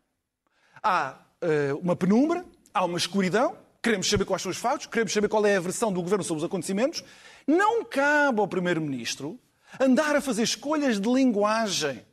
Há 0.83 1.17
eh, 1.41 1.73
uma 1.81 1.95
penumbra, 1.95 2.43
há 2.73 2.83
uma 2.83 2.97
escuridão, 2.97 3.55
queremos 3.81 4.09
saber 4.09 4.25
quais 4.25 4.41
são 4.41 4.51
os 4.51 4.57
fatos, 4.57 4.87
queremos 4.87 5.13
saber 5.13 5.29
qual 5.29 5.45
é 5.45 5.55
a 5.55 5.61
versão 5.61 5.93
do 5.93 6.01
governo 6.01 6.23
sobre 6.23 6.39
os 6.39 6.45
acontecimentos. 6.45 7.01
Não 7.47 7.85
cabe 7.85 8.41
ao 8.41 8.49
primeiro-ministro 8.49 9.39
andar 9.79 10.15
a 10.15 10.21
fazer 10.21 10.43
escolhas 10.43 10.99
de 10.99 11.09
linguagem, 11.09 12.05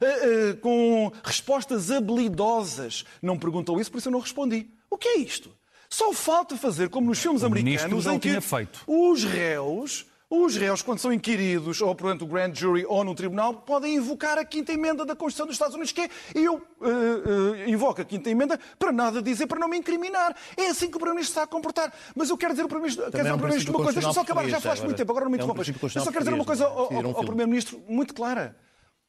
uh, 0.00 0.50
uh, 0.50 0.56
com 0.58 1.12
respostas 1.24 1.90
habilidosas. 1.90 3.04
Não 3.20 3.38
perguntou 3.38 3.80
isso, 3.80 3.90
por 3.90 3.98
isso 3.98 4.08
eu 4.08 4.12
não 4.12 4.20
respondi. 4.20 4.70
O 4.90 4.98
que 4.98 5.08
é 5.08 5.18
isto? 5.18 5.54
Só 5.88 6.12
falta 6.12 6.56
fazer 6.56 6.88
como 6.88 7.08
nos 7.08 7.18
filmes 7.18 7.42
O 7.42 7.46
americanos 7.46 8.06
em 8.06 8.18
que 8.18 8.38
os 8.86 9.24
réus, 9.24 10.06
os 10.34 10.56
réus, 10.56 10.80
quando 10.80 10.98
são 10.98 11.12
inquiridos, 11.12 11.82
ou 11.82 11.94
portanto 11.94 12.22
o 12.22 12.26
grand 12.26 12.54
jury 12.54 12.86
ou 12.88 13.04
no 13.04 13.14
tribunal, 13.14 13.52
podem 13.52 13.96
invocar 13.96 14.38
a 14.38 14.44
quinta 14.46 14.72
emenda 14.72 15.04
da 15.04 15.14
Constituição 15.14 15.46
dos 15.46 15.56
Estados 15.56 15.74
Unidos, 15.74 15.92
que 15.92 16.00
é 16.00 16.08
eu 16.34 16.54
uh, 16.54 16.60
uh, 16.80 17.68
invoco 17.68 18.00
a 18.00 18.04
quinta 18.04 18.30
emenda 18.30 18.58
para 18.78 18.90
nada 18.90 19.20
dizer, 19.20 19.46
para 19.46 19.58
não 19.58 19.68
me 19.68 19.76
incriminar. 19.76 20.34
É 20.56 20.68
assim 20.68 20.88
que 20.88 20.96
o 20.96 20.98
Primeiro-Ministro 20.98 21.32
está 21.32 21.42
a 21.42 21.46
comportar. 21.46 21.92
Mas 22.16 22.30
eu 22.30 22.38
quero 22.38 22.54
dizer 22.54 22.62
ao 22.62 22.68
Primeiro-Ministro 22.68 23.04
é 23.18 23.32
um 23.34 23.36
uma 23.36 23.84
coisa, 23.84 23.92
deixa-me 23.92 24.14
só 24.14 24.20
acabar, 24.22 24.48
já 24.48 24.60
falaste 24.60 24.82
muito 24.84 24.96
tempo, 24.96 25.12
agora 25.12 25.24
não 25.26 25.32
me 25.32 25.38
É 25.38 25.40
um 25.42 25.44
interrompas. 25.44 25.68
Eu 25.68 26.02
só 26.02 26.10
quero 26.10 26.24
dizer 26.24 26.34
uma 26.34 26.44
coisa 26.46 26.64
ao, 26.66 26.94
ao- 26.94 27.16
ao 27.18 27.24
Primeiro-Ministro 27.24 27.82
muito 27.86 28.14
clara. 28.14 28.56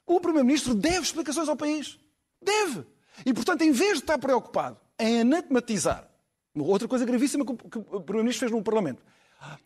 O 0.05 0.19
Primeiro-Ministro 0.19 0.75
deve 0.75 0.99
explicações 0.99 1.47
ao 1.47 1.55
país. 1.55 1.97
Deve. 2.43 2.85
E, 3.25 3.33
portanto, 3.33 3.61
em 3.61 3.71
vez 3.71 3.93
de 3.93 3.99
estar 3.99 4.17
preocupado 4.17 4.77
em 4.99 5.21
anatematizar, 5.21 6.05
outra 6.53 6.87
coisa 6.87 7.05
gravíssima 7.05 7.45
que 7.45 7.51
o 7.53 7.55
que 7.55 7.77
o 7.77 8.01
Primeiro-Ministro 8.01 8.41
fez 8.41 8.51
no 8.51 8.61
Parlamento, 8.61 9.01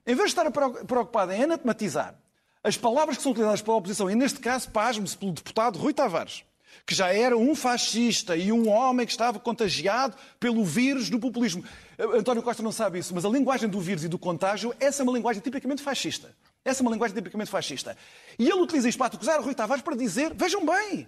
em 0.06 0.16
vez 0.16 0.32
de 0.32 0.40
estar 0.40 0.50
preocupado 0.52 1.32
em 1.32 1.44
anatematizar 1.44 2.16
as 2.64 2.76
palavras 2.76 3.18
que 3.18 3.24
são 3.24 3.32
utilizadas 3.32 3.62
pela 3.62 3.78
oposição, 3.78 4.10
e 4.10 4.16
neste 4.16 4.40
caso, 4.40 4.70
pasme-se 4.70 5.18
pelo 5.18 5.32
deputado 5.32 5.80
Rui 5.80 5.94
Tavares, 5.94 6.44
que 6.86 6.94
já 6.94 7.14
era 7.14 7.38
um 7.38 7.56
fascista 7.56 8.36
e 8.36 8.52
um 8.52 8.70
homem 8.70 9.06
que 9.06 9.12
estava 9.12 9.40
contagiado 9.40 10.16
pelo 10.40 10.66
vírus 10.66 11.10
do 11.10 11.20
populismo. 11.20 11.64
António 11.98 12.44
Costa 12.44 12.62
não 12.62 12.72
sabe 12.72 13.00
isso, 13.00 13.16
mas 13.16 13.24
a 13.24 13.30
linguagem 13.30 13.70
do 13.70 13.80
vírus 13.80 14.04
e 14.04 14.08
do 14.08 14.20
contágio, 14.20 14.76
essa 14.80 15.02
é 15.02 15.04
uma 15.04 15.14
linguagem 15.14 15.42
tipicamente 15.42 15.82
fascista. 15.82 16.36
Essa 16.66 16.82
é 16.82 16.84
uma 16.84 16.92
linguagem 16.92 17.16
tipicamente 17.16 17.50
fascista. 17.50 17.96
E 18.38 18.50
ele 18.50 18.60
utiliza 18.60 18.90
isto 18.90 18.98
para 18.98 19.08
acusar 19.08 19.42
Rui 19.42 19.56
Tavares 19.56 19.82
para 19.82 19.96
dizer, 19.96 20.34
vejam 20.34 20.66
bem, 20.66 21.08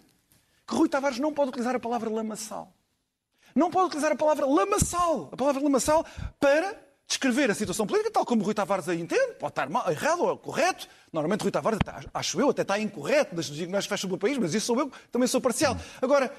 que 0.65 0.75
Rui 0.75 0.87
Tavares 0.87 1.19
não 1.19 1.33
pode 1.33 1.49
utilizar 1.49 1.75
a 1.75 1.79
palavra 1.79 2.09
lamaçal. 2.09 2.73
Não 3.53 3.69
pode 3.69 3.87
utilizar 3.87 4.13
a 4.13 4.15
palavra 4.15 4.45
lamaçal. 4.45 5.27
A 5.31 5.35
palavra 5.35 5.61
lamaçal 5.61 6.05
para 6.39 6.88
descrever 7.09 7.49
a 7.49 7.55
situação 7.55 7.87
política 7.87 8.11
tal 8.11 8.25
como 8.25 8.43
Rui 8.43 8.53
Tavares 8.53 8.87
a 8.87 8.93
entende. 8.95 9.33
Pode 9.39 9.51
estar 9.51 9.67
mal, 9.67 9.89
errado 9.91 10.21
ou 10.23 10.37
correto. 10.37 10.87
Normalmente 11.11 11.41
Rui 11.41 11.51
Tavares, 11.51 11.79
até- 11.85 12.07
acho 12.13 12.39
eu, 12.39 12.49
até 12.51 12.61
está 12.61 12.79
incorreto 12.79 13.35
das 13.35 13.47
diagnósticos 13.47 13.85
que 13.85 13.89
faz 13.89 14.01
sobre 14.01 14.15
o 14.15 14.19
país, 14.19 14.37
mas 14.37 14.53
isso 14.53 14.67
sou 14.67 14.79
eu, 14.79 14.91
também 15.11 15.27
sou 15.27 15.41
parcial. 15.41 15.75
Agora, 16.01 16.31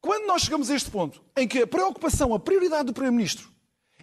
quando 0.00 0.26
nós 0.26 0.42
chegamos 0.42 0.70
a 0.70 0.74
este 0.74 0.90
ponto 0.90 1.22
em 1.36 1.46
que 1.46 1.60
a 1.62 1.66
preocupação, 1.66 2.32
a 2.32 2.40
prioridade 2.40 2.84
do 2.84 2.92
Primeiro-Ministro 2.94 3.48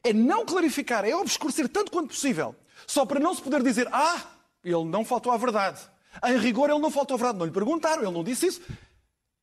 é 0.04 0.14
não 0.14 0.46
clarificar, 0.46 1.04
é 1.04 1.16
obscurecer 1.16 1.68
tanto 1.68 1.92
quanto 1.92 2.10
possível, 2.10 2.56
só 2.86 3.04
para 3.04 3.20
não 3.20 3.34
se 3.34 3.42
poder 3.42 3.64
dizer, 3.64 3.88
ah, 3.92 4.22
ele 4.64 4.86
não 4.86 5.04
faltou 5.04 5.32
à 5.32 5.38
verdade. 5.38 5.82
Em 6.24 6.38
rigor, 6.38 6.70
ele 6.70 6.80
não 6.80 6.92
faltou 6.92 7.16
à 7.16 7.18
verdade. 7.18 7.40
Não 7.40 7.46
lhe 7.48 7.52
perguntaram, 7.52 8.04
ele 8.04 8.12
não 8.12 8.24
disse 8.24 8.46
isso. 8.48 8.62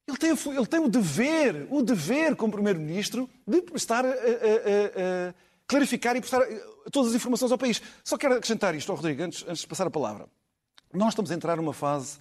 Ele 0.06 0.16
tem, 0.18 0.30
ele 0.30 0.66
tem 0.66 0.80
o 0.80 0.88
dever, 0.88 1.66
o 1.70 1.82
dever 1.82 2.37
como 2.37 2.52
Primeiro-Ministro 2.52 3.28
de 3.46 3.61
prestar 3.62 4.04
a, 4.04 4.08
a- 4.08 4.12
a- 4.12 5.30
a 5.30 5.34
clarificar 5.66 6.16
e 6.16 6.21
prestar 6.21 6.42
eh, 6.42 6.62
todas 6.90 7.11
as 7.11 7.16
informações 7.16 7.52
ao 7.52 7.59
país. 7.59 7.80
Só 8.02 8.16
quero 8.16 8.35
acrescentar 8.35 8.75
isto, 8.75 8.90
ao 8.90 8.97
Rodrigo, 8.97 9.23
antes, 9.23 9.44
antes 9.47 9.61
de 9.61 9.66
passar 9.66 9.87
a 9.87 9.90
palavra. 9.90 10.26
Nós 10.92 11.11
estamos 11.11 11.30
a 11.30 11.35
entrar 11.35 11.56
numa 11.56 11.73
fase 11.73 12.18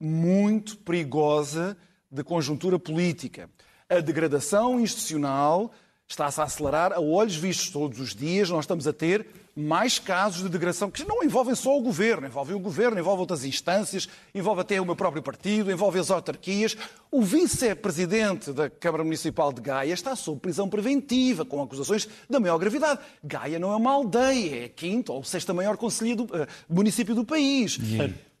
muito 0.00 0.76
perigosa 0.78 1.76
de 2.10 2.22
conjuntura 2.22 2.78
política. 2.78 3.50
A 3.88 4.00
degradação 4.00 4.80
institucional 4.80 5.72
está-se 6.08 6.40
a 6.40 6.44
acelerar 6.44 6.92
a 6.92 7.00
olhos 7.00 7.36
vistos 7.36 7.70
todos 7.70 8.00
os 8.00 8.14
dias. 8.14 8.50
Nós 8.50 8.64
estamos 8.64 8.86
a 8.86 8.92
ter 8.92 9.26
mais 9.56 9.98
casos 9.98 10.42
de 10.42 10.48
degradação 10.48 10.90
que 10.90 11.04
não 11.04 11.22
envolvem 11.22 11.54
só 11.54 11.76
o 11.76 11.80
governo, 11.80 12.26
envolvem 12.26 12.56
o 12.56 12.58
governo, 12.58 12.98
envolvem 12.98 13.20
outras 13.20 13.44
instâncias, 13.44 14.08
envolve 14.34 14.62
até 14.62 14.80
o 14.80 14.84
meu 14.84 14.96
próprio 14.96 15.22
partido, 15.22 15.70
envolve 15.70 15.98
as 15.98 16.10
autarquias. 16.10 16.76
O 17.10 17.22
vice-presidente 17.22 18.52
da 18.52 18.68
Câmara 18.68 19.04
Municipal 19.04 19.52
de 19.52 19.60
Gaia 19.60 19.92
está 19.92 20.16
sob 20.16 20.40
prisão 20.40 20.68
preventiva, 20.68 21.44
com 21.44 21.62
acusações 21.62 22.08
da 22.28 22.40
maior 22.40 22.58
gravidade. 22.58 23.00
Gaia 23.22 23.58
não 23.58 23.72
é 23.72 23.76
uma 23.76 23.92
aldeia, 23.92 24.62
é 24.62 24.64
a 24.64 24.68
quinta 24.68 25.12
ou 25.12 25.22
sexta 25.22 25.54
maior 25.54 25.76
conselho 25.76 26.16
do, 26.16 26.36
eh, 26.36 26.46
município 26.68 27.14
do 27.14 27.24
país. 27.24 27.78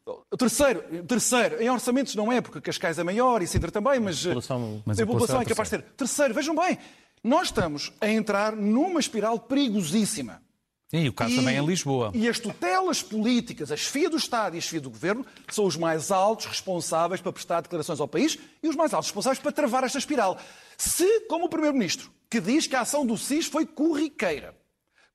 O 0.06 0.36
Terceiro, 0.36 0.82
terceiro, 1.06 1.62
em 1.62 1.70
orçamentos 1.70 2.14
não 2.14 2.30
é, 2.30 2.40
porque 2.40 2.60
Cascais 2.60 2.98
é 2.98 3.02
maior 3.04 3.40
e 3.40 3.46
Sintra 3.46 3.70
também, 3.70 3.98
mas, 4.00 4.18
eh, 4.26 4.28
população- 4.34 4.82
Mas 4.84 4.98
a 4.98 5.02
a 5.02 5.06
população 5.06 5.40
é 5.40 5.42
é 5.42 5.46
capaz 5.46 5.70
de 5.70 5.78
ter. 5.78 5.84
Terceiro, 5.96 6.34
vejam 6.34 6.54
bem, 6.54 6.76
nós 7.22 7.44
estamos 7.44 7.90
a 8.00 8.08
entrar 8.08 8.54
numa 8.54 9.00
espiral 9.00 9.38
perigosíssima. 9.38 10.42
E 10.96 11.08
o 11.08 11.12
caso 11.12 11.34
também 11.34 11.56
é 11.56 11.60
em 11.60 11.66
Lisboa. 11.66 12.12
E 12.14 12.28
as 12.28 12.38
tutelas 12.38 13.02
políticas, 13.02 13.72
a 13.72 13.76
chefia 13.76 14.08
do 14.08 14.16
Estado 14.16 14.54
e 14.54 14.58
a 14.58 14.60
chefia 14.60 14.80
do 14.80 14.90
Governo, 14.90 15.26
são 15.50 15.64
os 15.64 15.76
mais 15.76 16.12
altos 16.12 16.46
responsáveis 16.46 17.20
para 17.20 17.32
prestar 17.32 17.60
declarações 17.62 18.00
ao 18.00 18.06
país 18.06 18.38
e 18.62 18.68
os 18.68 18.76
mais 18.76 18.94
altos 18.94 19.08
responsáveis 19.08 19.40
para 19.40 19.50
travar 19.50 19.82
esta 19.82 19.98
espiral. 19.98 20.38
Se, 20.78 21.20
como 21.22 21.46
o 21.46 21.48
Primeiro-Ministro, 21.48 22.10
que 22.30 22.40
diz 22.40 22.66
que 22.66 22.76
a 22.76 22.82
ação 22.82 23.04
do 23.04 23.18
SIS 23.18 23.46
foi 23.46 23.66
corriqueira, 23.66 24.54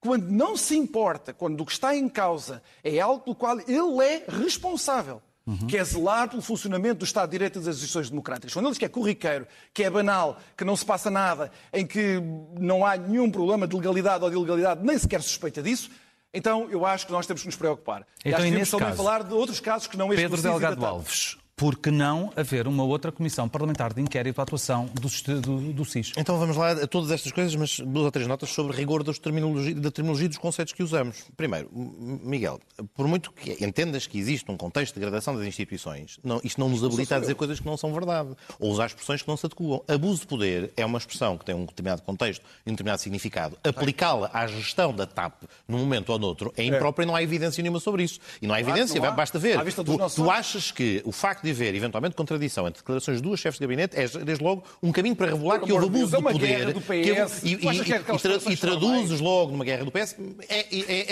quando 0.02 0.30
não 0.30 0.58
se 0.58 0.78
importa, 0.78 1.34
quando 1.34 1.62
o 1.62 1.66
que 1.66 1.72
está 1.72 1.96
em 1.96 2.08
causa 2.08 2.62
é 2.84 3.00
algo 3.00 3.24
pelo 3.24 3.36
qual 3.36 3.60
ele 3.60 4.04
é 4.04 4.26
responsável, 4.28 5.22
que 5.68 5.78
é 5.78 5.84
zelar 5.84 6.30
pelo 6.30 6.42
funcionamento 6.42 7.00
do 7.00 7.06
Estado 7.06 7.30
de 7.30 7.32
Direito 7.32 7.60
e 7.60 7.62
das 7.62 7.76
instituições 7.76 8.10
democráticas. 8.10 8.54
Quando 8.54 8.66
ele 8.66 8.72
diz 8.72 8.80
que 8.80 8.86
é 8.86 8.90
corriqueiro, 8.90 9.48
que 9.74 9.84
é 9.84 9.90
banal, 9.90 10.38
que 10.56 10.64
não 10.64 10.76
se 10.76 10.86
passa 10.86 11.10
nada, 11.10 11.52
em 11.74 11.86
que 11.86 12.22
não 12.60 12.86
há 12.86 12.98
nenhum 12.98 13.30
problema 13.30 13.68
de 13.68 13.76
legalidade 13.76 14.24
ou 14.24 14.30
de 14.30 14.36
ilegalidade, 14.36 14.82
nem 14.84 14.98
sequer 14.98 15.22
suspeita 15.22 15.62
disso, 15.62 15.90
então 16.34 16.68
eu 16.70 16.86
acho 16.86 17.06
que 17.06 17.12
nós 17.12 17.26
temos 17.26 17.42
que 17.42 17.48
nos 17.48 17.56
preocupar. 17.56 18.06
e 18.24 18.30
Então, 18.30 18.40
acho 18.40 18.48
e 18.48 18.50
que 18.50 18.52
devemos 18.52 18.72
nesse 18.72 18.78
caso, 18.78 18.98
falar 18.98 19.24
de 19.24 19.34
outros 19.34 19.60
casos 19.60 19.88
que 19.88 19.98
não 19.98 20.14
este 20.14 20.22
Pedro 20.22 20.40
e 20.40 20.42
da 20.42 20.50
Delgado. 20.50 20.86
Alves, 20.86 21.38
por 21.60 21.76
que 21.78 21.92
não 21.92 22.32
haver 22.38 22.68
uma 22.70 22.84
outra 22.86 23.12
comissão 23.12 23.50
parlamentar 23.50 23.94
de 23.94 24.02
inquérito 24.02 24.40
à 24.40 24.44
atuação 24.44 24.86
do, 24.94 25.42
do, 25.42 25.74
do 25.74 25.84
SIS? 25.86 26.14
Então 26.16 26.40
vamos 26.40 26.56
lá 26.56 26.72
a 26.72 26.88
todas 26.88 27.12
estas 27.12 27.34
coisas, 27.34 27.54
mas 27.54 27.82
duas 27.82 28.06
ou 28.06 28.12
três 28.12 28.26
notas 28.28 28.50
sobre 28.50 28.74
rigor 28.76 29.04
das 29.04 29.20
terminologia, 29.20 29.76
da 29.76 29.92
terminologia 29.92 30.30
dos 30.30 30.38
conceitos 30.38 30.74
que 30.74 30.82
usamos. 30.82 31.26
Primeiro, 31.36 31.70
Miguel, 31.74 32.62
por 32.96 33.10
muito 33.10 33.30
que 33.34 33.62
entendas 33.64 34.08
que 34.08 34.18
existe 34.18 34.50
um 34.50 34.56
contexto 34.56 34.94
de 34.94 35.02
degradação 35.02 35.36
das 35.36 35.46
instituições, 35.46 36.18
não- 36.24 36.40
isto 36.46 36.62
não 36.62 36.70
nos 36.70 36.82
habilita 36.82 37.18
a 37.18 37.20
dizer 37.20 37.36
coisas 37.36 37.60
que 37.60 37.66
não 37.66 37.76
são 37.76 37.92
verdade, 37.94 38.30
ou 38.58 38.72
usar 38.72 38.86
expressões 38.86 39.22
que 39.22 39.28
não 39.28 39.36
se 39.36 39.46
adequam. 39.46 39.82
Abuso 39.86 40.22
de 40.22 40.28
poder 40.28 40.72
é 40.78 40.86
uma 40.86 40.98
expressão 40.98 41.38
que 41.38 41.44
tem 41.44 41.54
um 41.54 41.66
determinado 41.66 42.02
contexto 42.04 42.42
e 42.66 42.70
um 42.70 42.74
determinado 42.74 43.02
significado. 43.02 43.58
Aplicá-la 43.66 44.30
à 44.34 44.48
gestão 44.48 44.94
da 44.94 45.06
TAP 45.06 45.44
num 45.68 45.80
momento 45.80 46.10
ou 46.14 46.18
noutro 46.18 46.54
é 46.56 46.64
impróprio 46.64 47.04
e 47.04 47.08
não 47.08 47.16
há 47.18 47.22
evidência 47.22 47.62
nenhuma 47.62 47.82
sobre 47.82 48.04
isso. 48.04 48.18
E 48.42 48.48
não 48.48 48.56
há 48.56 48.62
evidência, 48.62 48.98
não 49.02 49.10
há. 49.10 49.12
basta 49.12 49.38
ver. 49.38 49.60
Tu, 49.84 49.98
tu 50.16 50.32
achas 50.32 50.72
que 50.72 51.02
o 51.04 51.12
facto 51.12 51.44
de 51.44 51.49
haver 51.52 51.74
eventualmente 51.76 52.16
contradição 52.16 52.68
entre 52.68 52.82
declarações 52.82 53.18
de 53.18 53.24
duas 53.24 53.40
chefes 53.40 53.60
de 53.60 53.66
gabinete 53.66 53.96
é, 53.98 54.08
desde 54.08 54.44
logo, 54.44 54.64
um 54.82 54.92
caminho 54.92 55.16
para 55.16 55.32
revelar 55.32 55.60
Por 55.60 55.66
que 55.68 55.74
houve 55.74 55.90
de 55.90 55.98
abuso 55.98 56.16
é 56.16 56.18
de 56.20 56.24
poder 56.24 56.74
do 56.74 56.82
que 56.82 57.12
houve- 57.12 57.14
PS. 57.16 57.44
e, 57.44 57.56
que 57.58 57.68
é 57.94 57.98
e- 57.98 58.50
e 58.50 58.54
e 58.54 58.58
traduzes 58.58 59.20
logo 59.20 59.52
numa 59.52 59.66
guerra 59.66 59.86
do 59.86 59.92
PS 59.92 60.16
é, 60.48 60.60
é- 60.60 60.68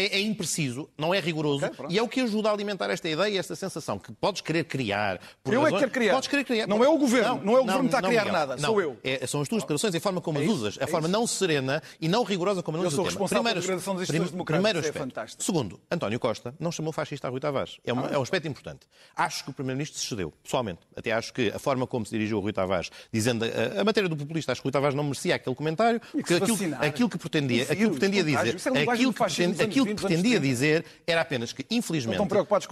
é- 0.06 0.16
é 0.18 0.20
impreciso, 0.22 0.90
não 0.98 1.14
é 1.14 1.20
rigoroso 1.20 1.66
Ok, 1.66 1.76
pronto. 1.78 1.94
e 1.94 1.98
é 1.98 2.02
o 2.04 2.08
que 2.08 2.22
ajuda 2.22 2.50
a 2.50 2.54
alimentar 2.54 2.90
esta 2.90 3.08
ideia 3.10 3.40
esta 3.40 3.56
sensação 3.56 4.00
que 4.00 4.12
podes 4.12 4.42
querer 4.42 4.64
criar. 4.66 5.20
Por 5.44 5.54
Eu 5.54 5.62
é 5.62 5.66
que 5.66 5.66
razões- 5.66 5.80
quero 5.82 5.92
criar. 5.92 6.14
Podes 6.14 6.28
querer 6.30 6.44
criar. 6.44 6.68
Não 6.68 6.84
é 6.84 6.88
o 6.90 6.98
governo, 6.98 7.42
não 7.44 7.56
é 7.58 7.60
o 7.60 7.64
governo 7.64 7.82
que 7.82 7.86
está 7.88 8.00
a 8.00 8.02
criar 8.02 8.26
Miguel. 8.26 8.34
nada, 8.40 8.56
Não. 8.58 8.70
sou 8.70 8.82
eu. 8.82 8.98
São 9.28 9.42
as 9.42 9.48
tuas 9.48 9.64
declarações 9.64 9.94
e 9.94 9.98
a 9.98 10.02
forma 10.02 10.22
como 10.22 10.40
as 10.40 10.48
usas, 10.48 10.78
a 10.82 10.88
forma 10.88 11.08
não 11.08 11.26
serena 11.28 11.82
e 12.00 12.08
não 12.08 12.24
rigorosa 12.24 12.64
como 12.64 12.78
Eu 12.78 12.82
analisas 12.82 12.96
sou 12.96 13.06
o 13.06 13.08
tema. 13.08 13.12
responsável 13.20 13.44
pela 13.44 13.54
Primeiro- 13.54 13.62
degradação 13.62 13.96
das 13.96 14.08
prim- 14.08 14.16
instituições 14.18 14.32
democráticas, 14.32 14.72
primeiro 14.72 14.98
é 14.98 15.04
aspecto. 15.22 15.44
Segundo, 15.44 15.80
António 15.92 16.20
Costa 16.20 16.56
não 16.60 16.72
chamou 16.72 16.92
fascista 16.92 17.28
a 17.28 17.30
Rui 17.32 17.40
Tavares. 17.40 17.78
É, 17.86 17.94
uma- 17.94 18.08
é 18.08 18.18
um 18.18 18.22
aspecto 18.22 18.48
importante. 18.48 18.88
Acho 19.16 19.44
que 19.44 19.50
o 19.50 19.54
Primeiro-Ministro 19.54 20.00
se 20.00 20.08
cedeu, 20.08 20.27
pessoalmente. 20.44 20.80
Até 20.96 21.12
acho 21.12 21.34
que 21.34 21.50
a 21.50 21.60
forma 21.60 21.86
como 21.88 22.06
se 22.06 22.12
dirigiu 22.12 22.38
a 22.40 22.42
Rui 22.42 22.54
Tavares, 22.54 22.90
dizendo 23.12 23.46
a, 23.46 23.82
a 23.82 23.84
matéria 23.84 24.10
do 24.10 24.16
populista, 24.16 24.52
acho 24.52 24.62
que 24.62 24.66
Rui 24.66 24.72
Tavares 24.72 24.96
não 24.96 25.04
merecia 25.04 25.36
aquele 25.36 25.56
comentário, 25.56 26.00
porque 26.12 26.28
se 26.28 26.34
aquilo, 26.44 26.58
aquilo 26.88 27.10
que 27.10 27.18
pretendia, 27.18 27.64
aquilo 27.64 27.92
que 27.92 28.00
pretendia 28.00 28.24
dizer, 28.24 28.56
é 28.78 28.84
aquilo 28.94 29.14
que, 29.14 29.18
aquilo 29.64 29.86
que 29.86 29.92
20, 29.94 29.96
dos 29.96 29.96
anos 29.96 30.02
pretendia 30.02 30.40
30. 30.40 30.48
dizer 30.48 30.86
era 31.06 31.22
apenas 31.22 31.54
que, 31.54 31.66
infelizmente, 31.70 32.18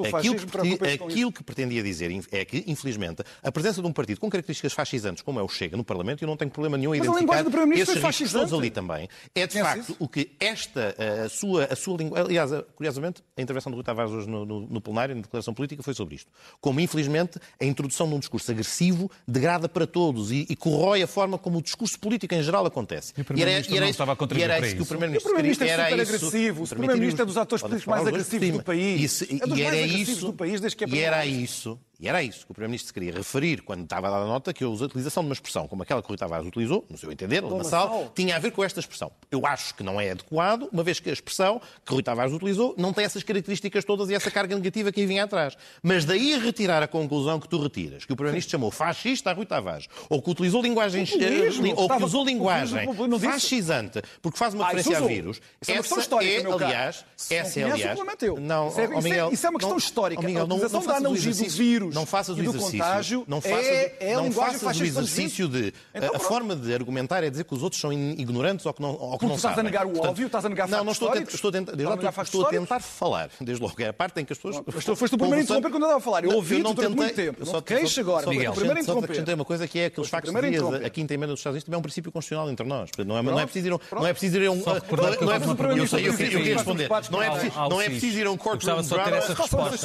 o 0.03 0.05
aquilo 0.17 0.35
que 0.35 0.45
pretendia- 0.51 0.77
aquilo 1.05 1.31
que 1.31 1.43
pretendia 1.43 1.83
dizer 1.83 2.11
é 2.31 2.45
que, 2.45 2.63
infelizmente, 2.67 3.23
a 3.43 3.51
presença 3.51 3.81
de 3.81 3.87
um 3.87 3.93
partido 3.93 4.19
com 4.19 4.29
características 4.29 4.73
fascisantes, 4.73 5.21
como 5.23 5.39
é 5.39 5.43
o 5.43 5.47
Chega 5.49 5.77
no 5.77 5.83
Parlamento, 5.83 6.23
eu 6.23 6.27
não 6.27 6.37
tenho 6.37 6.51
problema 6.51 6.77
nenhum 6.77 6.93
em 6.95 6.99
identificar 7.19 7.33
esses 7.81 7.93
riscos 8.19 8.33
ali 8.59 8.69
também, 8.71 9.09
é 9.33 9.47
de 9.47 9.57
facto 9.85 9.95
o 9.99 10.07
que 10.07 10.31
esta, 10.39 10.95
a 11.25 11.29
sua, 11.29 11.65
a 11.65 11.75
sua 11.75 11.97
língua. 11.97 12.19
Aliás, 12.21 12.51
curiosamente, 12.75 13.23
a 13.37 13.41
intervenção 13.41 13.71
do 13.71 13.75
Rui 13.75 13.83
Tavares 13.83 14.11
hoje 14.11 14.27
no, 14.29 14.45
no, 14.45 14.61
no 14.61 14.81
plenário, 14.81 15.15
na 15.15 15.21
declaração 15.21 15.53
política, 15.53 15.81
foi 15.83 15.93
sobre 15.93 16.15
isto. 16.15 16.31
Como, 16.61 16.79
infelizmente, 16.79 17.39
a 17.59 17.65
introdução 17.65 18.07
de 18.09 18.15
um 18.15 18.19
discurso 18.19 18.49
agressivo 18.51 19.09
degrada 19.27 19.67
para 19.69 19.85
todos 19.87 20.31
e, 20.31 20.45
e 20.49 20.55
corrói 20.55 21.01
a 21.03 21.07
forma 21.07 21.37
como 21.37 21.59
o 21.59 21.61
discurso 21.61 21.99
político 21.99 22.33
em 22.33 22.43
geral 22.43 22.65
acontece. 22.65 23.13
E 23.17 23.21
o 23.21 23.25
Primeiro-Ministro 23.25 23.75
não 23.75 23.81
isso- 23.83 23.91
estava 23.91 24.13
a 24.13 24.15
contribuir 24.15 24.41
e 24.41 24.43
era 24.45 24.57
para 24.57 24.67
isso 24.67 24.75
que 24.75 24.81
o 24.81 24.83
isso. 24.83 24.89
Primeiro-Ministro 24.89 25.29
O 25.31 25.33
Primeiro-Ministro 25.33 25.65
é 25.65 25.69
queria- 25.69 25.83
era 25.83 26.05
super 26.05 26.15
isso- 26.15 26.25
agressivo. 26.25 26.63
O 26.63 26.67
Primeiro-Ministro 26.67 27.21
é 27.21 27.25
dos 27.25 27.37
atores 27.37 27.61
políticos 27.63 27.87
mais 27.91 28.07
agressivos 28.07 28.49
do 28.51 28.63
país. 28.63 29.01
Isso- 29.01 29.23
É 29.23 29.27
dos 29.27 29.35
e 29.35 29.47
mais 29.47 29.61
era 29.61 29.75
agressivos 29.75 30.09
isso, 30.09 30.25
do 30.27 30.33
país 30.33 30.61
desde 30.61 30.75
que 30.77 30.83
é 30.83 30.87
E 30.87 30.99
era 30.99 31.25
isso, 31.25 31.79
E 31.97 32.09
era 32.09 32.21
isso 32.21 32.45
que 32.45 32.51
o 32.51 32.53
Primeiro-Ministro 32.53 32.93
queria 32.93 33.13
referir 33.13 33.61
quando 33.61 33.83
estava 33.85 34.07
a 34.07 34.11
dar 34.11 34.17
a 34.17 34.25
nota 34.25 34.53
que 34.53 34.63
a 34.65 34.67
utilização 34.67 35.23
de 35.23 35.29
uma 35.29 35.33
expressão 35.33 35.65
como 35.65 35.81
aquela 35.81 36.01
que 36.01 36.07
o 36.07 36.09
Rui 36.09 36.17
Tavares 36.17 36.45
utilizou, 36.45 36.85
no 36.89 36.97
seu 36.97 37.09
entender, 37.09 37.41
lamaçal, 37.41 38.11
tinha 38.13 38.35
a 38.35 38.39
ver 38.39 38.51
com 38.51 38.61
esta 38.63 38.81
expressão. 38.81 39.09
Eu 39.31 39.45
acho 39.45 39.73
que 39.75 39.81
não 39.81 39.99
é 39.99 40.11
adequado, 40.11 40.67
uma 40.73 40.83
vez 40.83 40.99
que 40.99 41.09
a 41.09 41.13
expressão 41.13 41.61
que 41.85 41.93
Rui 41.93 42.03
Tavares 42.03 42.33
utilizou 42.33 42.75
não 42.77 42.91
tem 42.91 43.05
essas 43.05 43.23
características 43.23 43.85
todas 43.85 44.09
e 44.09 44.13
essa 44.13 44.29
carga 44.29 44.55
negativa 44.55 44.91
que 44.91 44.99
aí 44.99 45.05
vinha 45.07 45.23
atrás. 45.23 45.55
Mas 45.81 46.03
daí 46.03 46.37
retirar 46.37 46.83
a 46.83 46.87
conclusão 46.87 47.39
que 47.39 47.47
tu 47.47 47.61
retiras, 47.61 48.03
que 48.03 48.11
o 48.11 48.15
Primeiro-Ministro 48.15 48.51
chamou 48.51 48.71
fascista 48.71 49.29
a 49.31 49.33
Rui 49.33 49.45
Tavares, 49.45 49.87
ou 50.09 50.21
que 50.21 50.29
utilizou 50.29 50.61
linguagem, 50.61 51.05
Populismo, 51.05 51.73
ou 51.77 51.87
que 51.89 52.03
usou 52.03 52.25
linguagem 52.25 52.85
não 53.07 53.19
fascisante, 53.19 54.01
porque 54.21 54.37
faz 54.37 54.53
uma 54.53 54.65
Ah, 54.65 54.67
referência 54.67 54.97
a 54.97 55.07
vírus. 55.07 55.37
Isso 55.61 55.71
é 55.71 55.73
uma 55.75 55.79
questão 55.81 55.97
essa 55.97 56.05
histórica, 56.05 56.49
é, 56.49 56.53
aliás, 56.53 57.05
não 57.31 57.37
essa 57.37 57.59
é, 57.59 57.63
aliás... 57.63 57.99
Não, 58.39 58.67
Isso 58.67 58.79
é- 58.81 58.83
isso 58.83 58.93
é- 58.93 59.01
Miguel, 59.01 59.29
isso 59.31 59.47
é 59.47 59.49
uma 59.49 59.59
questão 59.59 59.69
não- 59.71 59.77
histórica. 59.77 60.21
Miguel, 60.21 60.43
A 60.43 60.47
não- 60.47 60.57
não 60.57 60.63
da 60.63 60.69
faças 60.69 60.85
o 60.87 60.91
analogia 60.91 61.23
do 61.23 61.29
exercício- 61.29 61.84
vírus 61.85 61.95
não 61.95 62.05
faças 62.05 62.37
o 62.37 62.39
e 62.39 62.43
do 62.43 62.49
exercício, 62.51 62.77
contágio 62.79 63.23
não 63.27 63.41
faças, 63.41 63.65
é- 63.65 63.95
é 63.99 64.13
a 64.13 64.17
não 64.17 64.23
linguagem 64.27 64.59
faças 64.59 64.79
o 64.81 64.83
exercício 64.83 65.47
de 65.47 65.73
Então, 65.93 66.07
a 66.09 66.11
pronto. 66.11 66.25
forma 66.25 66.55
de 66.55 66.73
argumentar 66.73 67.23
é 67.23 67.29
dizer 67.29 67.43
que 67.45 67.53
os 67.53 67.63
outros 67.63 67.79
são 67.81 67.91
ignorantes 67.93 68.65
ou 68.65 68.73
que 68.73 68.81
não, 68.81 68.91
ou 68.95 69.17
que 69.17 69.25
não 69.25 69.31
tu 69.33 69.37
estás 69.37 69.53
a 69.53 69.55
sabem. 69.55 69.63
negar 69.71 69.85
o 69.85 69.97
óbvio, 69.99 70.25
estás 70.27 70.45
a 70.45 70.49
negar 70.49 70.67
Não, 70.67 70.83
não 70.83 70.91
estou 70.91 71.07
a 71.09 71.11
tentar, 71.13 71.23
históricos. 71.23 71.33
estou 71.35 71.49
a 71.49 71.51
tentar, 71.51 71.71
desde 71.71 71.83
Estás 71.83 71.87
a 71.87 71.89
lá, 71.89 71.95
negar 71.97 72.09
estou, 72.09 72.23
factos 72.23 72.33
estou 72.39 72.47
a 72.47 72.61
tentar 72.61 72.79
falar, 72.81 73.29
desde 73.41 73.63
logo, 73.63 73.75
é 73.81 73.87
a 73.87 73.93
parte 73.93 74.19
em 74.21 74.25
que 74.25 74.33
as 74.33 74.39
pessoas... 74.39 74.63
Mas 74.73 74.85
tu 74.85 74.95
foste 74.95 75.15
o 75.15 75.17
primeiro 75.17 75.41
a 75.41 75.43
interromper 75.43 75.69
quando 75.71 75.83
eu 75.83 75.87
estava 75.87 75.97
a 75.99 76.01
falar. 76.03 76.23
Eu 76.23 76.29
Não, 76.29 76.35
ouvi-te 76.37 76.63
não 76.63 76.73
durante 76.73 76.95
muito 76.95 77.09
tentei- 77.09 77.25
tempo. 77.25 77.39
Não 77.39 77.45
só- 77.45 77.51
só- 77.51 78.01
agora, 78.01 78.23
só- 78.23 78.29
Miguel. 78.29 78.45
só- 78.51 78.55
Primeiro 78.55 78.79
a 78.79 78.81
interromper. 78.83 79.05
acrescentei 79.05 79.33
uma 79.35 79.45
coisa 79.45 79.67
que 79.67 79.79
é 79.79 79.85
aqueles 79.85 80.09
factos 80.09 80.31
primeiro 80.31 80.47
a 80.75 80.79
de 80.79 80.85
a 80.85 80.89
quinta 80.89 81.13
emenda 81.13 81.31
dos 81.33 81.39
Estados 81.39 81.55
Unidos 81.55 81.65
também 81.65 81.75
é 81.75 81.79
um 81.79 81.81
princípio 81.81 82.11
constitucional 82.11 82.49
entre 82.49 82.65
nós. 82.67 82.89
Portanto, 82.89 83.07
Não 83.07 83.17
é, 83.17 83.21
não 83.21 83.39
é 83.39 83.43
preciso 83.45 83.67
ir 83.67 83.71
a 83.71 83.75
um... 83.75 83.79
Não 83.99 84.07
é 84.07 84.13
preciso 84.13 84.37
ir 84.37 84.47
a 84.47 84.51
um... 84.51 84.55
Não 84.55 84.73
é 84.73 84.77
eu 84.77 85.75
não 85.75 85.83
é 85.83 85.87
sei, 85.87 86.07
eu 86.07 86.13
queria 86.15 86.55
responder. 86.55 86.89
Não 87.11 87.21
é 87.21 87.29
preciso 87.29 87.55
não 87.69 87.81
é 87.81 87.85
ir 88.19 88.27
a 88.27 88.31
um 88.31 88.37
courtroom. 88.37 88.75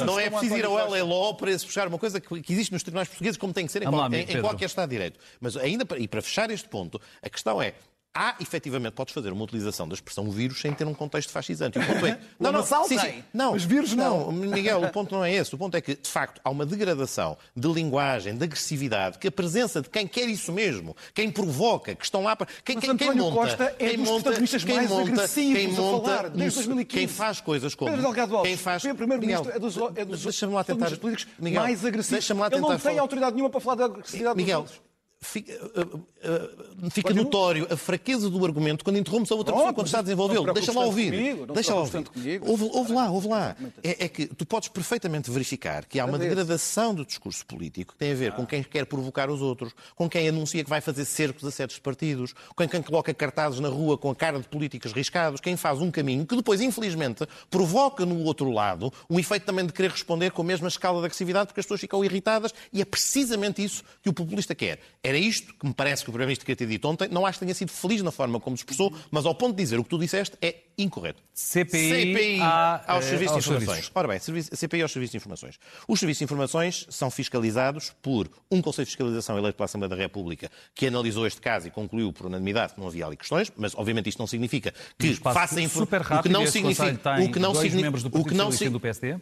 Não 0.05 0.19
é 0.19 0.29
preciso 0.29 0.55
ir 0.57 0.65
ao 0.65 1.07
Law 1.07 1.33
para 1.35 1.57
se 1.57 1.65
fechar 1.65 1.87
uma 1.91 1.99
coisa 1.99 2.19
que 2.19 2.41
que 2.41 2.53
existe 2.53 2.71
nos 2.71 2.83
tribunais 2.83 3.07
portugueses 3.07 3.37
como 3.37 3.53
tem 3.53 3.65
que 3.65 3.71
ser 3.71 3.81
em, 3.83 3.85
Vamos 3.85 3.99
lá, 3.99 4.09
qual- 4.09 4.19
em- 4.19 4.23
em 4.37 4.41
qualquer 4.41 4.65
Estado 4.65 4.89
de 4.89 4.95
Direito. 4.95 5.19
Mas 5.39 5.55
ainda 5.57 5.85
para, 5.85 5.99
e 5.99 6.07
para 6.07 6.21
fechar 6.21 6.49
este 6.49 6.67
ponto, 6.67 6.99
a 7.21 7.29
questão 7.29 7.61
é 7.61 7.73
Há, 8.13 8.35
efetivamente, 8.41 8.91
podes 8.93 9.13
fazer 9.13 9.31
uma 9.31 9.43
utilização 9.43 9.87
da 9.87 9.93
expressão 9.93 10.29
vírus 10.29 10.59
sem 10.59 10.73
ter 10.73 10.85
um 10.85 10.93
contexto 10.93 11.31
fascisante. 11.31 11.79
O 11.79 11.85
ponto 11.85 12.05
é... 12.05 12.19
lamaçal 12.39 12.83
sim, 12.83 12.97
sim. 12.97 13.05
tem, 13.05 13.25
Não, 13.33 13.53
mas 13.53 13.63
vírus 13.63 13.93
não. 13.93 14.29
Miguel, 14.33 14.83
o 14.83 14.89
ponto 14.89 15.15
não 15.15 15.23
é 15.23 15.33
esse. 15.33 15.55
O 15.55 15.57
ponto 15.57 15.75
é 15.77 15.81
que, 15.81 15.95
de 15.95 16.09
facto, 16.09 16.41
há 16.43 16.49
uma 16.49 16.65
degradação 16.65 17.37
de 17.55 17.67
linguagem, 17.69 18.35
de 18.35 18.43
agressividade, 18.43 19.17
que 19.17 19.29
a 19.29 19.31
presença 19.31 19.81
de 19.81 19.89
quem 19.89 20.05
quer 20.05 20.27
isso 20.27 20.51
mesmo, 20.51 20.93
quem 21.13 21.31
provoca, 21.31 21.95
que 21.95 22.03
estão 22.03 22.21
lá 22.23 22.35
para. 22.35 22.47
Quem, 22.65 22.75
Mas 22.75 22.83
quem, 22.83 22.97
quem 22.97 23.15
monta, 23.15 23.35
Costa 23.35 23.63
é 23.79 23.87
quem 23.87 23.97
dos 23.97 24.09
monta, 24.09 24.23
protagonistas 24.23 24.63
quem 24.65 24.75
mais 24.75 24.89
monta, 24.89 25.11
agressivos 25.11 25.57
quem 25.57 25.65
a 25.65 25.69
monta, 25.81 26.05
falar, 26.07 26.29
desde 26.29 26.37
no- 26.59 26.65
2015. 26.65 26.85
Quem 26.99 27.07
faz 27.07 27.39
coisas 27.39 27.75
como. 27.75 27.91
Pedro 27.91 28.05
Delgado 28.05 28.35
Alves, 28.35 28.49
quem 28.49 28.57
faz, 28.57 28.83
primeiro-ministro, 28.83 29.51
é 29.51 29.57
dos, 29.59 29.77
é 29.95 30.03
dos 30.03 30.41
lá 30.41 30.63
tentar. 30.65 30.97
políticos 30.97 31.33
Miguel, 31.39 31.61
mais 31.61 31.85
agressivos. 31.85 32.29
Ele 32.29 32.59
não 32.59 32.77
tem 32.77 32.99
autoridade 32.99 33.35
nenhuma 33.35 33.49
para 33.49 33.61
falar 33.61 33.75
da 33.75 33.85
agressividade 33.85 34.35
dos 34.35 34.43
Miguel, 34.43 34.59
outros. 34.59 34.90
Fica, 35.21 35.53
uh, 35.53 35.97
uh, 35.97 36.89
fica 36.89 37.09
Continua. 37.09 37.23
notório 37.23 37.67
a 37.69 37.77
fraqueza 37.77 38.29
do 38.29 38.43
argumento 38.43 38.83
quando 38.83 38.97
interrompes 38.97 39.31
a 39.31 39.35
outra 39.35 39.53
Pronto, 39.53 39.61
pessoa 39.61 39.73
quando 39.73 39.85
está 39.87 39.99
a 39.99 40.01
desenvolvê-lo. 40.01 40.53
Deixa 40.53 40.71
lá 40.73 40.85
ouvir. 40.85 41.11
comigo, 41.11 41.53
Deixa 41.53 41.73
lá 41.73 41.81
ouvir. 41.81 42.03
comigo. 42.03 42.49
Ouve, 42.49 42.63
ouve 42.73 42.93
lá, 42.93 43.11
ouve 43.11 43.27
lá. 43.27 43.55
É, 43.83 44.05
é 44.05 44.09
que 44.09 44.25
tu 44.25 44.45
podes 44.45 44.69
perfeitamente 44.69 45.29
verificar 45.29 45.85
que 45.85 45.99
há 45.99 46.05
uma 46.05 46.17
degradação 46.17 46.93
do 46.93 47.05
discurso 47.05 47.45
político 47.45 47.93
que 47.93 47.99
tem 47.99 48.11
a 48.11 48.15
ver 48.15 48.31
com 48.33 48.45
quem 48.45 48.63
quer 48.63 48.85
provocar 48.85 49.29
os 49.29 49.41
outros, 49.41 49.73
com 49.95 50.09
quem 50.09 50.27
anuncia 50.27 50.63
que 50.63 50.69
vai 50.69 50.81
fazer 50.81 51.05
cercos 51.05 51.45
a 51.45 51.51
certos 51.51 51.77
partidos, 51.77 52.33
com 52.55 52.67
quem 52.67 52.81
coloca 52.81 53.13
cartazes 53.13 53.59
na 53.59 53.69
rua 53.69 53.97
com 53.97 54.09
a 54.09 54.15
cara 54.15 54.39
de 54.39 54.47
políticos 54.47 54.91
riscados, 54.91 55.39
quem 55.39 55.55
faz 55.55 55.79
um 55.79 55.91
caminho 55.91 56.25
que 56.25 56.35
depois, 56.35 56.61
infelizmente, 56.61 57.27
provoca 57.49 58.05
no 58.05 58.23
outro 58.23 58.49
lado 58.49 58.91
um 59.09 59.19
efeito 59.19 59.45
também 59.45 59.65
de 59.65 59.73
querer 59.73 59.91
responder 59.91 60.31
com 60.31 60.41
a 60.41 60.45
mesma 60.45 60.67
escala 60.67 60.99
de 60.99 61.05
agressividade 61.05 61.47
porque 61.47 61.59
as 61.59 61.65
pessoas 61.65 61.81
ficam 61.81 62.03
irritadas 62.03 62.53
e 62.73 62.81
é 62.81 62.85
precisamente 62.85 63.63
isso 63.63 63.83
que 64.01 64.09
o 64.09 64.13
populista 64.13 64.55
quer. 64.55 64.79
Era 65.11 65.19
isto 65.19 65.53
que 65.53 65.67
me 65.67 65.73
parece 65.73 66.05
que 66.05 66.09
o 66.09 66.13
Primeiro-Ministro 66.13 66.45
queria 66.45 66.55
ter 66.55 66.67
dito 66.67 66.87
ontem. 66.87 67.09
Não 67.11 67.25
acho 67.25 67.37
que 67.37 67.43
tenha 67.43 67.53
sido 67.53 67.69
feliz 67.69 68.01
na 68.01 68.11
forma 68.11 68.39
como 68.39 68.55
se 68.55 68.61
expressou, 68.61 68.95
mas 69.11 69.25
ao 69.25 69.35
ponto 69.35 69.57
de 69.57 69.61
dizer 69.61 69.77
o 69.77 69.83
que 69.83 69.89
tu 69.89 69.99
disseste 69.99 70.37
é 70.41 70.55
incorreto. 70.77 71.21
CPI 71.33 72.39
à- 72.41 72.83
aos 72.87 73.05
eh, 73.05 73.09
serviços 73.09 73.35
aos 73.35 73.43
de 73.43 73.49
informações. 73.49 73.65
serviços. 73.85 73.91
Ora 73.95 74.07
bem, 74.07 74.19
CPI 74.19 74.81
aos 74.81 74.91
serviços 74.91 75.11
de 75.11 75.17
informações. 75.17 75.59
Os 75.87 75.99
serviços 75.99 76.19
de 76.19 76.23
informações 76.25 76.85
são 76.89 77.09
fiscalizados 77.09 77.93
por 78.01 78.29
um 78.51 78.61
Conselho 78.61 78.85
de 78.85 78.91
Fiscalização 78.91 79.37
eleito 79.37 79.55
pela 79.57 79.65
Assembleia 79.65 79.89
da 79.89 79.95
República 79.95 80.49
que 80.75 80.87
analisou 80.87 81.25
este 81.25 81.41
caso 81.41 81.67
e 81.67 81.71
concluiu 81.71 82.11
por 82.13 82.27
unanimidade 82.27 82.73
que 82.73 82.79
não 82.79 82.87
havia 82.87 83.05
ali 83.05 83.17
questões, 83.17 83.51
mas 83.55 83.73
obviamente 83.75 84.09
isto 84.09 84.19
não 84.19 84.27
significa 84.27 84.73
que 84.99 85.13
faça 85.15 85.59
infor- 85.61 85.83
super 85.83 86.01
o 86.01 86.21
que 86.21 86.29
não 86.29 86.45
significa 86.45 86.83
o 87.21 87.31
que 87.31 87.39
não 87.39 87.55
significa 87.55 88.07
o 88.19 88.25
que 88.25 88.33
não 88.35 88.51
Socialista 88.51 88.55
e 88.55 88.57
sig- 88.67 88.69
do 88.71 88.79
PSD? 88.79 89.17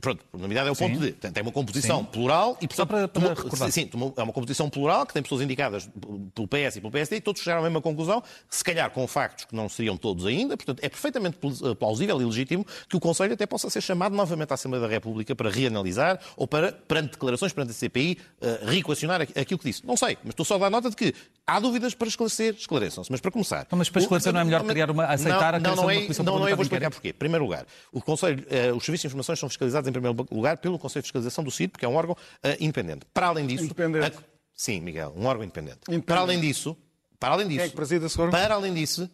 Pronto, 0.00 0.24
por 0.30 0.36
unanimidade 0.38 0.68
é 0.68 0.72
o 0.72 0.76
ponto 0.76 0.94
Sim. 0.94 1.00
de 1.00 1.12
tem 1.12 1.32
tem 1.32 1.42
uma 1.42 1.52
composição 1.52 2.00
Sim. 2.00 2.04
plural 2.06 2.58
e 2.60 2.64
Só 2.74 2.84
portanto, 2.84 2.88
para- 2.88 3.08
para 3.08 3.08
tomou- 3.08 3.34
recordar. 3.34 3.70
sim, 3.72 3.86
tomou- 3.86 4.12
é 4.16 4.22
uma 4.22 4.32
composição 4.32 4.68
plural 4.68 5.06
que 5.06 5.14
tem 5.14 5.22
pessoas 5.22 5.40
indicadas 5.40 5.88
pelo 6.34 6.48
PS 6.48 6.76
e 6.76 6.80
pelo 6.80 6.90
PSD 6.90 7.16
e 7.16 7.20
todos 7.20 7.40
chegaram 7.40 7.60
à 7.60 7.64
mesma 7.64 7.80
conclusão, 7.80 8.22
se 8.50 8.62
calhar 8.64 8.90
com 8.90 9.06
factos 9.06 9.44
que 9.46 9.54
não 9.54 9.68
seriam 9.68 9.96
todos 9.96 10.26
ainda, 10.26 10.56
portanto 10.56 10.80
é 10.82 10.88
perfeitamente 10.92 11.36
pl- 11.38 11.74
plausível 11.74 12.20
e 12.20 12.24
legítimo 12.24 12.64
que 12.88 12.96
o 12.96 13.00
Conselho 13.00 13.34
até 13.34 13.46
possa 13.46 13.68
ser 13.68 13.80
chamado 13.80 14.14
novamente 14.14 14.50
à 14.50 14.54
Assembleia 14.54 14.82
da 14.86 14.88
República 14.88 15.34
para 15.34 15.50
reanalisar 15.50 16.20
ou 16.36 16.46
para, 16.46 16.72
perante 16.72 17.12
declarações 17.12 17.52
perante 17.52 17.70
a 17.70 17.74
CPI, 17.74 18.18
eh, 18.40 18.60
reequacionar 18.64 19.20
aqu- 19.22 19.38
aquilo 19.38 19.58
que 19.58 19.68
disse. 19.70 19.84
Não 19.86 19.96
sei, 19.96 20.16
mas 20.22 20.30
estou 20.32 20.44
só 20.44 20.54
a 20.54 20.58
dar 20.58 20.70
nota 20.70 20.88
de 20.90 20.96
que 20.96 21.14
há 21.46 21.58
dúvidas 21.58 21.94
para 21.94 22.08
esclarecer, 22.08 22.54
esclareçam-se. 22.54 23.10
Mas 23.10 23.20
para 23.20 23.30
começar... 23.30 23.66
Mas 23.72 23.88
para 23.90 24.00
esclarecer 24.02 24.32
não 24.32 24.40
é 24.40 24.44
melhor 24.44 24.64
criar 24.64 24.90
uma- 24.90 25.06
aceitar 25.06 25.54
a 25.54 25.58
não, 25.58 25.74
criação 25.74 25.84
não, 25.84 25.90
de 25.90 25.94
é, 25.94 25.96
uma 25.98 26.02
comissão 26.04 26.24
não, 26.24 26.38
não 26.38 26.46
é, 26.46 26.50
vou 26.50 26.56
de 26.58 26.62
explicar 26.62 26.90
porquê. 26.90 27.08
Em 27.08 27.12
primeiro 27.14 27.44
lugar, 27.44 27.66
o 27.90 28.00
Conselho, 28.00 28.44
eh, 28.50 28.72
os 28.72 28.84
serviços 28.84 29.00
de 29.02 29.06
informações 29.08 29.38
são 29.38 29.48
fiscalizados 29.48 29.88
em 29.88 29.92
primeiro 29.92 30.26
lugar 30.30 30.58
pelo 30.58 30.78
Conselho 30.78 31.02
de 31.02 31.06
Fiscalização 31.08 31.42
do 31.42 31.50
CID, 31.50 31.70
porque 31.72 31.84
é 31.84 31.88
um 31.88 31.94
órgão 31.96 32.16
eh, 32.42 32.56
independente. 32.60 33.06
Para 33.12 33.28
além 33.28 33.46
disso... 33.46 33.64
Independente. 33.64 34.06
a- 34.06 34.12
sim, 34.54 34.80
Miguel, 34.80 35.12
um 35.16 35.26
órgão 35.26 35.44
independente. 35.44 35.78
Independente. 35.88 36.04
Para 36.06 36.20
além 36.20 36.40
disso... 36.40 36.76
Para 37.18 37.34
além 37.34 37.48
disso... 37.48 37.60
é 37.62 37.68
que 37.68 37.76
preside 37.76 38.04
esse 38.06 38.20
órgão? 38.20 38.38
Para 38.38 38.54
além 38.54 38.74
disso... 38.74 39.08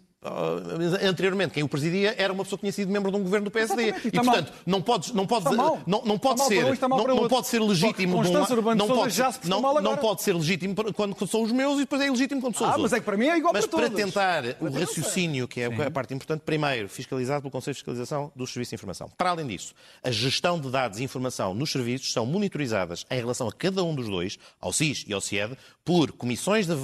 anteriormente, 1.02 1.54
quem 1.54 1.62
o 1.62 1.68
presidia 1.68 2.14
era 2.18 2.32
uma 2.32 2.42
pessoa 2.44 2.58
conhecida 2.58 2.90
membro 2.90 3.10
de 3.10 3.16
um 3.16 3.22
governo 3.22 3.44
do 3.46 3.50
PSD. 3.50 3.82
E 3.88 4.08
E, 4.08 4.10
portanto, 4.10 4.50
mal. 4.50 4.60
não 4.66 4.82
podes, 4.82 5.12
não 5.12 5.26
podes, 5.26 5.46
Está 5.46 5.56
mal. 5.62 5.80
não, 5.86 6.02
não 6.04 6.18
pode 6.18 6.44
ser, 6.44 6.64
um, 6.64 6.88
não, 6.88 7.06
não 7.06 7.28
pode 7.28 7.46
ser 7.46 7.60
que 7.60 7.66
legítimo 7.66 8.22
de 8.22 8.28
um 8.30 8.74
não 8.74 8.88
pode, 8.88 9.14
já 9.14 9.32
se 9.32 9.48
não, 9.48 9.60
não 9.80 9.96
pode 9.96 10.22
ser 10.22 10.34
legítimo 10.34 10.74
quando 10.92 11.26
são 11.26 11.42
os 11.42 11.52
meus 11.52 11.76
e 11.76 11.80
depois 11.80 12.02
é 12.02 12.06
ilegítimo 12.06 12.40
quando 12.40 12.56
são 12.56 12.66
os 12.66 12.72
Ah, 12.74 12.76
outros. 12.76 12.90
mas 12.90 12.92
é 12.94 13.00
que 13.00 13.04
para 13.06 13.16
mim 13.16 13.26
é 13.28 13.36
igual 13.38 13.52
Mas 13.52 13.66
para 13.66 13.78
para 13.88 13.90
tentar 13.90 14.44
o 14.60 14.70
raciocínio, 14.70 15.46
que 15.46 15.60
é 15.60 15.66
a 15.66 15.90
parte 15.90 16.12
importante, 16.14 16.42
primeiro, 16.44 16.88
fiscalizado 16.88 17.42
pelo 17.42 17.50
Conselho 17.52 17.74
de 17.74 17.78
Fiscalização 17.80 18.32
dos 18.34 18.52
Serviços 18.52 18.70
de 18.70 18.74
Informação. 18.74 19.10
Para 19.16 19.30
além 19.30 19.46
disso, 19.46 19.72
a 20.02 20.10
gestão 20.10 20.58
de 20.58 20.70
dados 20.70 20.98
e 20.98 21.04
informação 21.04 21.54
nos 21.54 21.70
serviços 21.70 22.12
são 22.12 22.26
monitorizadas 22.26 23.06
em 23.10 23.16
relação 23.18 23.48
a 23.48 23.52
cada 23.52 23.82
um 23.84 23.94
dos 23.94 24.08
dois, 24.08 24.38
ao 24.60 24.72
SIS 24.72 25.04
e 25.06 25.12
ao 25.12 25.20
CIED, 25.20 25.56
por 25.84 26.12
comissões 26.12 26.66
de, 26.66 26.74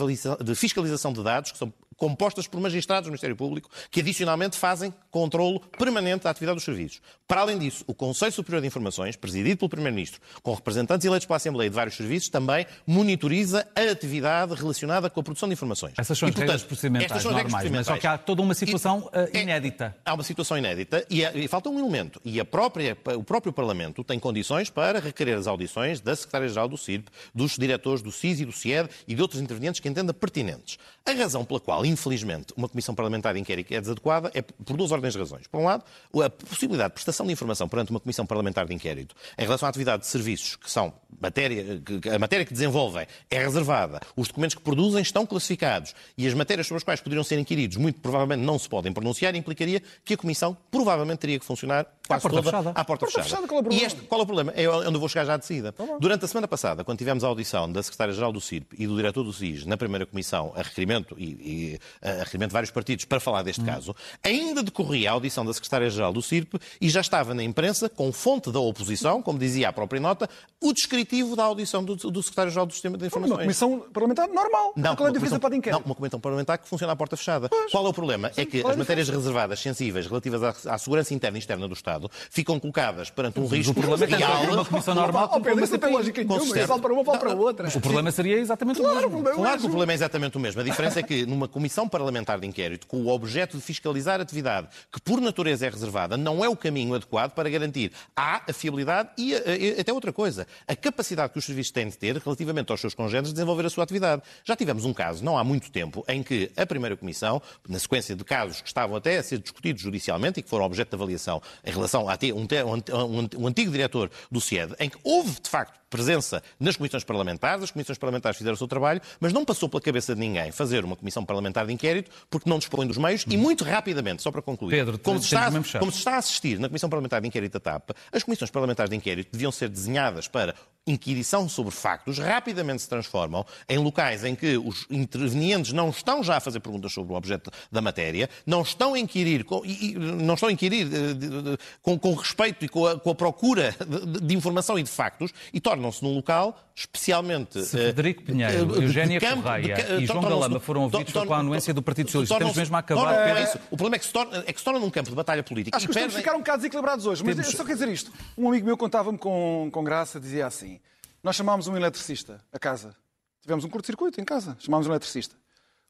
de 0.44 0.54
fiscalização 0.54 1.12
de 1.12 1.22
dados, 1.22 1.52
que 1.52 1.58
são 1.58 1.72
compostas 1.96 2.46
por 2.46 2.60
magistrados 2.60 3.06
do 3.06 3.10
Ministério 3.10 3.36
Público, 3.36 3.70
que 3.90 4.00
adicionalmente 4.00 4.56
fazem 4.56 4.92
controlo 5.10 5.60
permanente 5.78 6.24
da 6.24 6.30
atividade 6.30 6.56
dos 6.56 6.64
serviços. 6.64 7.00
Para 7.26 7.40
além 7.42 7.58
disso, 7.58 7.84
o 7.86 7.94
Conselho 7.94 8.32
Superior 8.32 8.60
de 8.60 8.66
Informações, 8.66 9.16
presidido 9.16 9.56
pelo 9.58 9.68
Primeiro-Ministro, 9.68 10.20
com 10.42 10.52
representantes 10.54 11.04
eleitos 11.06 11.26
pela 11.26 11.36
Assembleia 11.36 11.70
de 11.70 11.76
vários 11.76 11.96
serviços, 11.96 12.28
também 12.28 12.66
monitoriza 12.86 13.66
a 13.76 13.90
atividade 13.90 14.54
relacionada 14.54 15.10
com 15.10 15.20
a 15.20 15.22
produção 15.22 15.48
de 15.48 15.52
informações. 15.52 15.94
Essas 15.98 16.16
são 16.18 16.28
E, 16.28 16.30
as 16.30 16.36
regras 16.36 16.52
portanto, 16.62 16.68
procedimentais 16.68 17.10
estas 17.10 17.22
são 17.22 17.32
regras 17.32 17.52
normais, 17.52 17.70
mas 17.70 17.86
só 17.86 17.92
procedimentais. 17.92 18.00
que 18.00 18.06
há 18.06 18.18
toda 18.26 18.42
uma 18.42 18.54
situação 18.54 19.10
E- 19.32 19.38
eh, 19.38 19.42
inédita. 19.42 19.96
Há 20.04 20.14
uma 20.14 20.22
situação 20.22 20.56
inédita 20.58 21.04
e, 21.10 21.24
é- 21.24 21.32
e 21.36 21.48
falta 21.48 21.68
um 21.68 21.78
elemento. 21.78 22.20
E 22.24 22.40
a 22.40 22.44
própria, 22.44 22.96
o 23.16 23.22
próprio 23.24 23.52
Parlamento 23.52 24.02
tem 24.04 24.18
condições 24.18 24.70
para 24.70 24.98
requerer 25.00 25.36
as 25.36 25.46
audições 25.46 26.00
da 26.00 26.14
Secretária-Geral 26.16 26.68
do 26.68 26.76
CIRP, 26.78 27.08
dos 27.34 27.56
diretores 27.56 28.02
do 28.02 28.10
CIS 28.12 28.40
e 28.40 28.44
do 28.44 28.52
CIED 28.52 28.88
e 29.06 29.14
de 29.14 29.22
outros 29.22 29.40
intervenientes 29.40 29.80
que 29.80 29.88
entenda 29.88 30.12
pertinentes. 30.14 30.78
A 31.06 31.12
razão 31.12 31.44
pela 31.44 31.60
qual, 31.60 31.83
infelizmente, 31.84 32.52
uma 32.56 32.68
Comissão 32.68 32.94
Parlamentar 32.94 33.34
de 33.34 33.40
Inquérito 33.40 33.72
é 33.74 33.80
desadequada 33.80 34.30
é 34.34 34.42
por 34.42 34.76
duas 34.76 34.90
ordens 34.92 35.12
de 35.12 35.18
razões. 35.18 35.46
Por 35.46 35.60
um 35.60 35.64
lado, 35.64 35.84
a 36.24 36.30
possibilidade 36.30 36.90
de 36.90 36.94
prestação 36.94 37.26
de 37.26 37.32
informação 37.32 37.68
perante 37.68 37.90
uma 37.90 38.00
Comissão 38.00 38.24
Parlamentar 38.26 38.66
de 38.66 38.74
Inquérito 38.74 39.14
em 39.38 39.42
relação 39.42 39.66
à 39.66 39.70
atividade 39.70 40.02
de 40.02 40.08
serviços 40.08 40.56
que 40.56 40.70
são 40.70 40.92
matéria, 41.20 41.80
que- 41.80 42.08
a 42.08 42.18
matéria 42.18 42.44
que 42.44 42.52
desenvolvem 42.52 43.06
é 43.30 43.38
reservada, 43.38 44.00
os 44.16 44.28
documentos 44.28 44.54
que 44.54 44.62
produzem 44.62 45.02
estão 45.02 45.24
classificados 45.26 45.94
e 46.16 46.26
as 46.26 46.34
matérias 46.34 46.66
sobre 46.66 46.78
as 46.78 46.84
quais 46.84 47.00
poderiam 47.00 47.24
ser 47.24 47.38
inquiridos 47.38 47.76
muito 47.76 48.00
provavelmente 48.00 48.40
não 48.44 48.58
se 48.58 48.68
podem 48.68 48.92
pronunciar, 48.92 49.34
implicaria 49.34 49.82
que 50.04 50.14
a 50.14 50.16
Comissão 50.16 50.56
provavelmente 50.70 51.18
teria 51.20 51.38
que 51.38 51.44
funcionar 51.44 51.86
quase 52.06 52.22
porta 52.22 52.36
toda 52.36 52.50
fechada. 52.50 52.70
à 52.70 52.84
porta, 52.84 53.06
Porta 53.06 53.06
fechada. 53.22 53.24
fechada, 53.24 53.48
qual 53.48 53.58
é 53.58 53.62
o 53.62 53.62
e 53.62 53.64
problema? 53.68 53.86
este, 53.86 54.00
qual 54.02 54.20
é 54.20 54.22
o 54.22 54.26
problema? 54.26 54.52
É 54.56 54.68
onde 54.68 54.94
eu 54.94 55.00
vou 55.00 55.08
chegar 55.08 55.24
já 55.24 55.36
de 55.36 55.46
seguida. 55.46 55.74
Durante 56.00 56.24
a 56.24 56.28
semana 56.28 56.46
passada, 56.48 56.84
quando 56.84 56.98
tivemos 56.98 57.24
a 57.24 57.26
audição 57.28 57.70
da 57.70 57.82
Secretária-Geral 57.82 58.32
do 58.32 58.40
CIRP 58.40 58.74
e 58.78 58.86
do 58.86 58.96
Diretor 58.96 59.22
do 59.24 59.32
SIS 59.32 59.64
na 59.64 59.76
primeira 59.76 60.04
comissão 60.06 60.52
a 60.54 60.62
requerimento 60.62 61.14
e, 61.18 61.73
Uh, 61.74 62.48
vários 62.48 62.70
partidos, 62.70 63.04
para 63.04 63.20
falar 63.20 63.42
deste 63.42 63.62
hum. 63.62 63.66
caso, 63.66 63.96
ainda 64.22 64.62
decorria 64.62 65.10
a 65.10 65.12
audição 65.12 65.44
da 65.44 65.52
Secretária-Geral 65.52 66.12
do 66.12 66.22
CIRP 66.22 66.54
e 66.80 66.88
já 66.88 67.00
estava 67.00 67.34
na 67.34 67.42
imprensa, 67.42 67.88
com 67.88 68.12
fonte 68.12 68.50
da 68.50 68.60
oposição, 68.60 69.22
como 69.22 69.38
dizia 69.38 69.68
a 69.68 69.72
própria 69.72 70.00
nota, 70.00 70.28
o 70.60 70.72
descritivo 70.72 71.36
da 71.36 71.44
audição 71.44 71.84
do, 71.84 71.96
do 71.96 72.22
Secretário-Geral 72.22 72.66
do 72.66 72.72
Sistema 72.72 72.96
de 72.96 73.06
Informações. 73.06 73.38
Uma 73.38 73.42
comissão 73.42 73.86
parlamentar 73.92 74.28
normal. 74.28 74.72
Não, 74.76 74.96
Qual 74.96 75.06
é 75.06 75.10
a 75.10 75.12
diferença 75.12 75.38
para 75.38 75.56
inquérito? 75.56 75.80
Não, 75.80 75.86
uma 75.86 75.94
comissão 75.94 76.20
parlamentar 76.20 76.58
que 76.58 76.68
funciona 76.68 76.92
à 76.92 76.96
porta 76.96 77.16
fechada. 77.16 77.48
Pois. 77.48 77.70
Qual 77.70 77.86
é 77.86 77.88
o 77.88 77.92
problema? 77.92 78.32
Sim, 78.32 78.42
é 78.42 78.46
que 78.46 78.66
as 78.66 78.76
matérias 78.76 79.08
reservadas, 79.08 79.60
sensíveis, 79.60 80.06
relativas 80.06 80.42
à, 80.42 80.74
à, 80.74 80.78
segurança 80.78 81.14
interna 81.14 81.38
e 81.38 81.40
externa 81.40 81.68
do 81.68 81.74
Estado, 81.74 82.10
ficam 82.30 82.58
colocadas 82.58 83.10
perante 83.10 83.40
um 83.40 83.46
risco 83.46 83.78
real. 83.80 84.44
Uma 84.52 84.64
comissão 84.64 84.94
normal. 84.94 85.30
Oh, 85.32 85.40
Pedro, 85.40 85.64
isso 85.64 85.72
não 85.72 85.78
tem 85.78 85.92
lógica 85.92 86.22
nenhuma. 86.22 86.44
Para 86.84 86.92
uma, 86.92 87.04
fala 87.04 87.18
para 87.18 87.34
outra. 87.34 87.68
O 87.74 87.80
problema 87.80 88.10
seria 88.10 88.38
exatamente 88.38 88.80
o 88.80 88.84
mesmo. 88.84 89.22
Claro 89.22 89.58
que 89.58 89.66
o 89.66 89.68
problema 89.68 89.92
é 89.92 89.94
exatamente 89.94 90.36
o 90.36 90.40
mesmo. 90.40 90.60
A 90.60 90.64
diferença 90.64 91.00
é 91.00 91.02
que 91.02 91.26
numa 91.26 91.48
comissão 91.48 91.63
parlamentar 91.88 92.40
de 92.40 92.46
inquérito, 92.46 92.86
com 92.86 92.98
o 93.02 93.08
objeto 93.08 93.56
de 93.56 93.62
fiscalizar 93.62 94.20
atividade 94.20 94.68
que 94.92 95.00
por 95.00 95.20
natureza 95.20 95.66
é 95.66 95.70
reservada, 95.70 96.16
não 96.16 96.44
é 96.44 96.48
o 96.48 96.56
caminho 96.56 96.94
adequado 96.94 97.32
para 97.32 97.48
garantir 97.48 97.92
a, 98.16 98.42
a 98.48 98.52
fiabilidade 98.52 99.10
e 99.16 99.34
a, 99.34 99.38
a, 99.38 99.80
até 99.80 99.92
outra 99.92 100.12
coisa, 100.12 100.46
a 100.66 100.76
capacidade 100.76 101.32
que 101.32 101.38
os 101.38 101.44
serviços 101.44 101.72
têm 101.72 101.88
de 101.88 101.96
ter 101.96 102.16
relativamente 102.16 102.70
aos 102.70 102.80
seus 102.80 102.94
congêneres 102.94 103.28
de 103.28 103.34
desenvolver 103.34 103.66
a 103.66 103.70
sua 103.70 103.84
atividade. 103.84 104.22
Já 104.44 104.56
tivemos 104.56 104.84
um 104.84 104.92
caso, 104.92 105.24
não 105.24 105.38
há 105.38 105.44
muito 105.44 105.70
tempo, 105.70 106.04
em 106.08 106.22
que 106.22 106.50
a 106.56 106.66
primeira 106.66 106.96
comissão, 106.96 107.40
na 107.68 107.78
sequência 107.78 108.14
de 108.14 108.24
casos 108.24 108.60
que 108.60 108.68
estavam 108.68 108.96
até 108.96 109.18
a 109.18 109.22
ser 109.22 109.38
discutidos 109.38 109.82
judicialmente 109.82 110.40
e 110.40 110.42
que 110.42 110.48
foram 110.48 110.64
objeto 110.64 110.90
de 110.90 110.96
avaliação 110.96 111.40
em 111.64 111.70
relação 111.70 112.08
a 112.08 112.14
um, 112.34 113.20
um, 113.20 113.42
um 113.42 113.46
antigo 113.46 113.70
diretor 113.70 114.10
do 114.30 114.40
CIED, 114.40 114.74
em 114.78 114.88
que 114.88 114.98
houve, 115.02 115.40
de 115.40 115.48
facto, 115.48 115.83
presença 115.94 116.42
nas 116.58 116.76
comissões 116.76 117.04
parlamentares, 117.04 117.62
as 117.62 117.70
comissões 117.70 117.96
parlamentares 117.96 118.36
fizeram 118.36 118.54
o 118.54 118.56
seu 118.56 118.66
trabalho, 118.66 119.00
mas 119.20 119.32
não 119.32 119.44
passou 119.44 119.68
pela 119.68 119.80
cabeça 119.80 120.12
de 120.12 120.20
ninguém 120.20 120.50
fazer 120.50 120.84
uma 120.84 120.96
comissão 120.96 121.24
parlamentar 121.24 121.64
de 121.64 121.72
inquérito 121.72 122.10
porque 122.28 122.50
não 122.50 122.58
dispõe 122.58 122.84
dos 122.84 122.98
meios 122.98 123.24
e 123.28 123.36
muito 123.36 123.62
rapidamente, 123.62 124.20
só 124.20 124.32
para 124.32 124.42
concluir, 124.42 124.72
Pedro, 124.72 124.98
como, 124.98 125.20
se 125.20 125.26
está, 125.26 125.48
como 125.78 125.92
se 125.92 125.98
está 125.98 126.14
a 126.14 126.18
assistir 126.18 126.58
na 126.58 126.66
comissão 126.68 126.90
parlamentar 126.90 127.20
de 127.20 127.28
inquérito 127.28 127.52
da 127.52 127.60
TAP, 127.60 127.90
as 128.10 128.24
comissões 128.24 128.50
parlamentares 128.50 128.90
de 128.90 128.96
inquérito 128.96 129.30
deviam 129.30 129.52
ser 129.52 129.68
desenhadas 129.68 130.26
para 130.26 130.56
inquirição 130.86 131.48
sobre 131.48 131.72
factos, 131.72 132.18
rapidamente 132.18 132.82
se 132.82 132.88
transformam 132.88 133.44
em 133.68 133.78
locais 133.78 134.22
em 134.22 134.34
que 134.34 134.58
os 134.58 134.86
intervenientes 134.90 135.72
não 135.72 135.88
estão 135.88 136.22
já 136.22 136.36
a 136.36 136.40
fazer 136.40 136.60
perguntas 136.60 136.92
sobre 136.92 137.12
o 137.12 137.16
objeto 137.16 137.50
da 137.72 137.80
matéria, 137.80 138.28
não 138.44 138.60
estão 138.62 138.94
a 138.94 138.98
inquirir, 138.98 139.44
com, 139.44 139.64
e, 139.64 139.94
não 139.94 140.34
estão 140.34 140.48
a 140.48 140.52
inquirir 140.52 140.86
de, 140.86 141.14
de, 141.14 141.42
de, 141.42 141.58
com, 141.80 141.98
com, 141.98 142.14
respeito 142.14 142.64
e 142.64 142.68
com 142.68 142.86
a, 142.86 142.98
com 142.98 143.10
a 143.10 143.14
procura 143.14 143.74
de, 144.22 144.34
informação 144.34 144.78
e 144.78 144.82
de 144.82 144.90
factos 144.90 145.32
e 145.52 145.60
tornam-se 145.84 146.02
num 146.02 146.14
local 146.14 146.58
especialmente... 146.74 147.62
Se 147.62 147.76
Frederico 147.76 148.22
eh, 148.22 148.24
Pinheiro, 148.24 148.82
Eugénia 148.82 149.20
campo, 149.20 149.42
Correia 149.42 149.96
e 150.00 150.06
João 150.06 150.22
Galamba 150.22 150.58
foram 150.58 150.82
ouvidos 150.82 151.12
com 151.12 151.34
a 151.34 151.38
anuência 151.38 151.74
do 151.74 151.82
Partido 151.82 152.06
Socialista. 152.06 152.34
Estamos 152.34 152.56
mesmo 152.56 152.76
a 152.76 152.78
acabar... 152.78 153.28
É 153.28 153.42
isso. 153.42 153.58
O 153.70 153.76
problema 153.76 153.96
é 153.96 153.98
que, 153.98 154.06
se 154.06 154.12
torna, 154.12 154.44
é 154.46 154.52
que 154.52 154.58
se 154.58 154.64
torna 154.64 154.80
num 154.80 154.90
campo 154.90 155.10
de 155.10 155.16
batalha 155.16 155.42
política. 155.42 155.76
Acho 155.76 155.86
que 155.86 155.94
perdem... 155.94 156.16
ficaram 156.16 156.38
um 156.38 156.40
bocado 156.40 156.58
desequilibrados 156.58 157.06
hoje, 157.06 157.22
mas 157.24 157.36
Temos... 157.36 157.52
só 157.52 157.64
quer 157.64 157.74
dizer 157.74 157.88
isto. 157.88 158.10
Um 158.36 158.48
amigo 158.48 158.66
meu 158.66 158.76
contava-me 158.76 159.18
com, 159.18 159.68
com 159.72 159.84
graça, 159.84 160.18
dizia 160.18 160.46
assim... 160.46 160.80
Nós 161.22 161.36
chamámos 161.36 161.66
um 161.68 161.76
eletricista 161.76 162.44
a 162.52 162.58
casa. 162.58 162.94
Tivemos 163.40 163.64
um 163.64 163.68
curto-circuito 163.70 164.20
em 164.20 164.24
casa. 164.24 164.56
Chamámos 164.58 164.86
um 164.86 164.90
eletricista. 164.90 165.34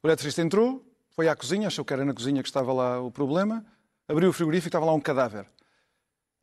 O 0.01 0.07
eletricista 0.07 0.41
entrou, 0.41 0.81
foi 1.13 1.27
à 1.27 1.35
cozinha, 1.35 1.67
achou 1.67 1.83
que 1.83 1.91
era 1.91 2.05
na 2.05 2.13
cozinha 2.13 2.41
que 2.41 2.47
estava 2.47 2.71
lá 2.71 3.01
o 3.01 3.11
problema, 3.11 3.65
abriu 4.07 4.29
o 4.29 4.33
frigorífico 4.33 4.67
e 4.67 4.69
estava 4.69 4.85
lá 4.85 4.93
um 4.93 5.01
cadáver. 5.01 5.45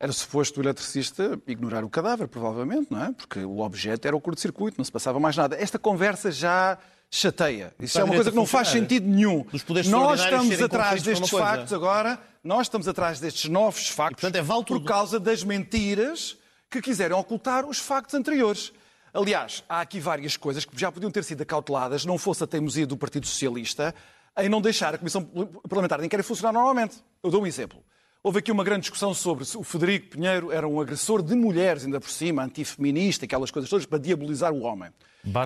Era 0.03 0.11
suposto 0.11 0.59
o 0.59 0.63
eletricista 0.63 1.39
ignorar 1.47 1.81
o 1.85 1.89
cadáver, 1.89 2.27
provavelmente, 2.27 2.91
não 2.91 3.05
é? 3.05 3.13
Porque 3.13 3.39
o 3.39 3.59
objeto 3.59 4.05
era 4.05 4.13
o 4.13 4.19
curto-circuito, 4.19 4.77
não 4.77 4.83
se 4.83 4.91
passava 4.91 5.17
mais 5.17 5.37
nada. 5.37 5.55
Esta 5.55 5.79
conversa 5.79 6.29
já 6.29 6.77
chateia. 7.09 7.73
Isso 7.79 7.97
é 7.97 8.03
uma 8.03 8.13
coisa 8.13 8.29
que 8.29 8.35
não 8.35 8.45
faz 8.45 8.67
sentido 8.67 9.07
nenhum. 9.07 9.45
Nós 9.89 10.19
estamos 10.19 10.61
atrás 10.61 11.01
destes 11.01 11.29
factos 11.29 11.71
agora, 11.71 12.19
nós 12.43 12.63
estamos 12.67 12.85
atrás 12.85 13.21
destes 13.21 13.49
novos 13.49 13.87
factos 13.87 14.21
e, 14.21 14.29
portanto, 14.29 14.35
é 14.35 14.65
por 14.65 14.83
causa 14.83 15.21
das 15.21 15.41
mentiras 15.41 16.35
que 16.69 16.81
quiserem 16.81 17.15
ocultar 17.15 17.65
os 17.65 17.79
factos 17.79 18.13
anteriores. 18.13 18.73
Aliás, 19.13 19.63
há 19.69 19.79
aqui 19.79 20.01
várias 20.01 20.35
coisas 20.35 20.65
que 20.65 20.77
já 20.77 20.91
podiam 20.91 21.11
ter 21.11 21.23
sido 21.23 21.43
acauteladas, 21.43 22.03
não 22.03 22.17
fosse 22.17 22.43
a 22.43 22.47
teimosia 22.47 22.85
do 22.85 22.97
Partido 22.97 23.25
Socialista, 23.25 23.95
em 24.37 24.49
não 24.49 24.59
deixar 24.59 24.93
a 24.95 24.97
Comissão 24.97 25.23
Parlamentar 25.69 25.99
de 26.01 26.07
Inquérito 26.07 26.27
funcionar 26.27 26.51
normalmente. 26.51 26.97
Eu 27.23 27.31
dou 27.31 27.43
um 27.43 27.47
exemplo. 27.47 27.81
Houve 28.25 28.39
aqui 28.39 28.53
uma 28.53 28.63
grande 28.63 28.83
discussão 28.83 29.13
sobre 29.13 29.43
se 29.43 29.57
o 29.57 29.63
Federico 29.63 30.11
Pinheiro 30.11 30.49
era 30.49 30.65
um 30.65 30.79
agressor 30.79 31.21
de 31.21 31.35
mulheres, 31.35 31.83
ainda 31.83 31.99
por 31.99 32.09
cima, 32.09 32.41
antifeminista, 32.41 33.25
aquelas 33.25 33.51
coisas 33.51 33.69
todas, 33.69 33.85
para 33.85 33.99
diabolizar 33.99 34.53
o 34.53 34.61
homem. 34.61 34.89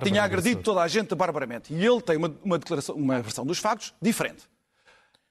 Tinha 0.04 0.22
agredido 0.22 0.62
toda 0.62 0.82
a 0.82 0.88
gente 0.88 1.16
barbaramente. 1.16 1.74
E 1.74 1.84
ele 1.84 2.00
tem 2.04 2.18
uma, 2.18 2.32
uma, 2.44 2.60
declaração, 2.60 2.94
uma 2.94 3.20
versão 3.20 3.44
dos 3.44 3.58
factos 3.58 3.96
diferente. 4.00 4.44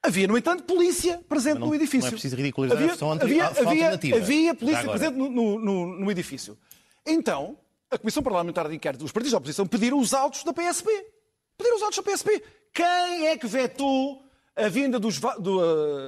Havia, 0.03 0.27
no 0.27 0.37
entanto, 0.37 0.65
polícia 0.65 1.21
presente 1.29 1.61
não, 1.61 1.69
no 1.69 1.75
edifício. 1.77 2.01
Não 2.01 2.09
é 2.09 2.11
preciso 2.11 2.35
ridicularizar 2.35 2.79
havia, 2.79 2.87
a 2.87 2.91
versão 2.91 3.13
havia, 3.13 3.47
havia, 3.47 4.17
havia 4.17 4.55
polícia 4.55 4.85
presente 4.85 5.17
no, 5.17 5.31
no, 5.31 5.87
no 6.01 6.11
edifício. 6.11 6.59
Então, 7.07 7.57
a 7.89 7.97
Comissão 7.97 8.25
Parlamentar 8.25 8.69
de 8.69 8.75
Inquérito 8.75 9.03
dos 9.03 9.13
partidos 9.13 9.31
da 9.31 9.39
oposição 9.39 9.69
pediram 9.69 10.01
os 10.01 10.13
autos 10.13 10.43
da 10.43 10.53
PSP. 10.53 10.91
Pediram 11.57 11.77
os 11.77 11.83
autos 11.83 11.97
da 11.97 12.03
PSP. 12.03 12.43
Quem 12.75 13.29
é 13.29 13.37
que 13.37 13.47
vetou 13.47 14.26
a 14.57 14.69
vinda 14.69 14.99
dos, 14.99 15.21
do, 15.39 15.61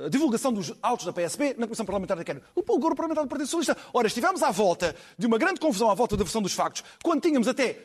a 0.07 0.09
divulgação 0.09 0.53
dos 0.53 0.73
autos 0.83 1.05
da 1.05 1.13
PSP 1.13 1.55
na 1.59 1.67
Comissão 1.67 1.85
Parlamentar 1.85 2.17
de 2.17 2.23
Inquérito? 2.23 2.47
O 2.55 2.63
Grupo 2.63 2.97
Parlamentar 2.97 3.25
do 3.25 3.29
Partido 3.29 3.47
Socialista. 3.47 3.77
Ora, 3.93 4.07
estivemos 4.07 4.43
à 4.43 4.51
volta 4.51 4.97
de 5.19 5.27
uma 5.27 5.37
grande 5.37 5.61
confusão 5.61 5.91
à 5.91 5.95
volta 5.95 6.17
da 6.17 6.25
versão 6.25 6.41
dos 6.41 6.55
factos, 6.55 6.83
quando 7.03 7.21
tínhamos 7.21 7.47
até 7.47 7.79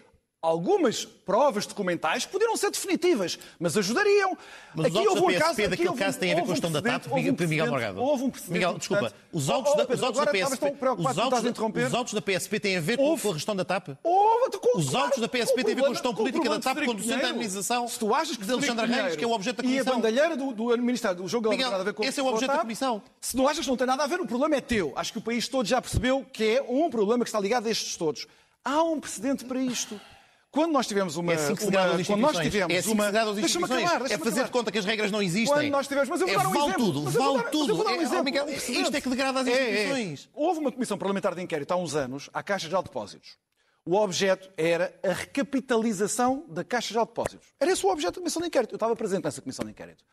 algumas 0.43 1.05
provas 1.05 1.65
documentais 1.65 2.25
poderiam 2.25 2.57
ser 2.57 2.69
definitivas, 2.69 3.39
mas 3.57 3.77
ajudariam. 3.77 4.37
Mas 4.75 4.87
Aqui 4.87 5.07
houve 5.07 5.21
um 5.21 5.39
caso 5.39 5.69
daquele 5.69 5.87
houve, 5.87 6.03
caso 6.03 6.19
tem 6.19 6.33
a 6.33 6.35
ver 6.35 6.41
com 6.41 6.47
a 6.47 6.51
questão 6.51 6.71
da 6.71 6.81
TAP, 6.81 7.07
um 7.07 7.15
Miguel 7.47 7.67
Morgado. 7.67 8.01
Houve 8.01 8.25
um 8.25 8.31
Miguel, 8.49 8.77
desculpa, 8.77 9.13
os 9.31 9.49
autos, 9.49 9.71
oh, 9.71 9.79
oh, 9.79 9.85
da, 9.85 9.93
os 9.93 10.03
autos 10.03 10.19
da 10.19 10.31
PSP, 10.31 10.73
os 10.97 11.17
autos, 11.17 11.39
os 11.87 11.93
autos 11.93 12.13
da 12.13 12.21
PSP 12.21 12.59
têm 12.59 12.75
a 12.75 12.81
ver 12.81 12.99
houve, 12.99 13.21
com 13.21 13.29
a 13.31 13.33
gestão 13.35 13.55
da 13.55 13.63
TAP? 13.63 13.89
Houve, 14.03 14.57
com, 14.57 14.77
os 14.77 14.93
autos 14.93 15.19
da 15.21 15.29
PSP 15.29 15.63
têm 15.63 15.71
a 15.71 15.75
ver 15.75 15.81
com 15.81 15.87
a 15.87 15.93
gestão 15.93 16.13
política 16.13 16.49
da 16.49 16.59
TAP 16.59 16.85
conduzindo 16.85 17.25
a 17.25 17.29
administração 17.29 17.87
se 17.87 17.97
tu 17.97 18.13
achas 18.13 18.35
que 18.35 18.45
de 18.45 18.51
Alexandre 18.51 18.85
Reis, 18.85 19.15
que 19.15 19.23
é 19.23 19.27
o 19.27 19.31
objeto 19.31 19.57
da 19.57 19.63
Comissão. 19.63 19.85
E 19.85 19.89
a 19.89 19.95
bandalheira 19.95 20.35
do, 20.35 20.53
do 20.53 20.77
Ministério 20.77 21.17
do 21.17 21.27
Jogo 21.27 21.49
Miguel, 21.49 21.71
nada 21.71 21.83
a 21.83 21.85
ver 21.85 21.93
com 21.93 22.03
esse 22.03 22.19
é 22.19 22.23
o 22.23 22.27
objeto 22.27 22.51
da 22.51 22.59
Comissão. 22.59 23.01
Se 23.21 23.37
não 23.37 23.47
achas 23.47 23.63
que 23.63 23.69
não 23.69 23.77
tem 23.77 23.87
nada 23.87 24.03
a 24.03 24.07
ver, 24.07 24.19
o 24.19 24.27
problema 24.27 24.55
é 24.55 24.61
teu. 24.61 24.91
Acho 24.97 25.13
que 25.13 25.19
o 25.19 25.21
país 25.21 25.47
todo 25.47 25.65
já 25.65 25.81
percebeu 25.81 26.25
que 26.33 26.57
é 26.57 26.61
um 26.61 26.89
problema 26.89 27.23
que 27.23 27.29
está 27.29 27.39
ligado 27.39 27.67
a 27.67 27.71
estes 27.71 27.95
todos. 27.95 28.27
Há 28.65 28.83
um 28.83 28.99
precedente 28.99 29.45
para 29.45 29.59
isto. 29.59 29.99
Quando 30.53 30.71
nós 30.71 30.85
tivemos 30.85 31.17
uma. 31.17 31.31
É 31.31 31.35
assim 31.35 31.55
que 31.55 31.63
se 31.63 31.67
uma, 31.67 31.97
quando 32.05 32.19
nós 32.19 32.37
tivemos 32.37 32.75
é 32.75 32.77
assim 32.77 32.91
uma. 32.91 33.11
Deixa-me 33.33 33.65
acabar. 33.65 33.99
Deixa 34.01 34.13
é 34.13 34.17
fazer 34.19 34.43
de 34.43 34.51
conta 34.51 34.71
que 34.71 34.77
as 34.77 34.85
regras 34.85 35.09
não 35.09 35.19
existem. 35.19 35.51
Quando 35.51 35.69
nós 35.71 35.87
tivemos. 35.87 36.09
Mas 36.09 36.21
eu 36.21 36.27
vou 36.27 36.35
é, 36.35 36.37
dar 36.37 36.47
um 36.47 36.51
vale 36.51 36.65
exemplo. 36.65 36.85
tudo, 36.85 37.09
vale 37.09 37.37
dar, 37.37 37.49
tudo. 37.49 37.83
Um 37.83 37.89
é, 37.89 38.21
Miguel, 38.21 38.49
isto 38.49 38.95
é 38.95 39.01
que 39.01 39.09
degrada 39.09 39.39
as 39.39 39.47
instituições. 39.47 40.29
É, 40.31 40.39
é. 40.39 40.45
Houve 40.45 40.59
uma 40.59 40.71
comissão 40.71 40.95
parlamentar 40.95 41.33
de 41.33 41.41
inquérito 41.41 41.71
há 41.71 41.75
uns 41.75 41.95
anos 41.95 42.29
à 42.31 42.43
Caixa 42.43 42.69
de 42.69 42.75
Depósitos. 42.75 43.35
O 43.83 43.95
objeto 43.95 44.47
era 44.55 44.93
a 45.03 45.11
recapitalização 45.11 46.45
da 46.47 46.63
Caixa 46.63 46.93
de 46.93 46.99
Depósitos. 46.99 47.47
Era 47.59 47.71
esse 47.71 47.83
o 47.83 47.89
objeto 47.89 48.13
da 48.13 48.19
comissão 48.19 48.39
de 48.39 48.47
inquérito. 48.47 48.73
Eu 48.73 48.77
estava 48.77 48.95
presente 48.95 49.23
nessa 49.23 49.41
comissão 49.41 49.65
de 49.65 49.71
inquérito. 49.71 50.05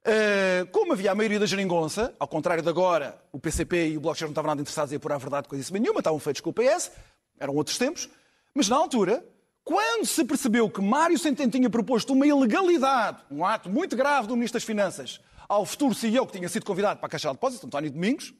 Uh, 0.00 0.70
como 0.72 0.92
havia 0.92 1.10
a 1.10 1.14
maioria 1.14 1.40
da 1.40 1.46
geringonça, 1.46 2.14
ao 2.20 2.28
contrário 2.28 2.62
de 2.62 2.68
agora, 2.68 3.18
o 3.32 3.40
PCP 3.40 3.92
e 3.92 3.96
o 3.96 4.00
Bloco 4.00 4.20
não 4.20 4.28
estavam 4.28 4.48
nada 4.48 4.60
interessados 4.60 4.92
em 4.92 4.98
pôr 4.98 5.12
a 5.12 5.18
verdade 5.18 5.48
coisa 5.48 5.72
nenhuma, 5.72 6.00
estavam 6.00 6.18
feitos 6.18 6.42
com 6.42 6.50
o 6.50 6.52
PS, 6.52 6.90
eram 7.38 7.54
outros 7.54 7.78
tempos, 7.78 8.10
mas 8.54 8.68
na 8.68 8.76
altura 8.76 9.24
quando 9.64 10.06
se 10.06 10.24
percebeu 10.24 10.68
que 10.68 10.80
Mário 10.80 11.18
Centeno 11.18 11.50
tinha 11.50 11.70
proposto 11.70 12.12
uma 12.12 12.26
ilegalidade, 12.26 13.22
um 13.30 13.44
ato 13.44 13.68
muito 13.68 13.96
grave 13.96 14.26
do 14.26 14.34
Ministro 14.34 14.58
das 14.58 14.64
Finanças, 14.64 15.20
ao 15.48 15.66
futuro 15.66 15.94
CEO 15.94 16.26
que 16.26 16.36
tinha 16.36 16.48
sido 16.48 16.64
convidado 16.64 16.98
para 16.98 17.06
a 17.06 17.10
Caixa 17.10 17.28
de 17.28 17.34
Depósitos, 17.34 17.66
António 17.66 17.90
Domingos, 17.90 18.32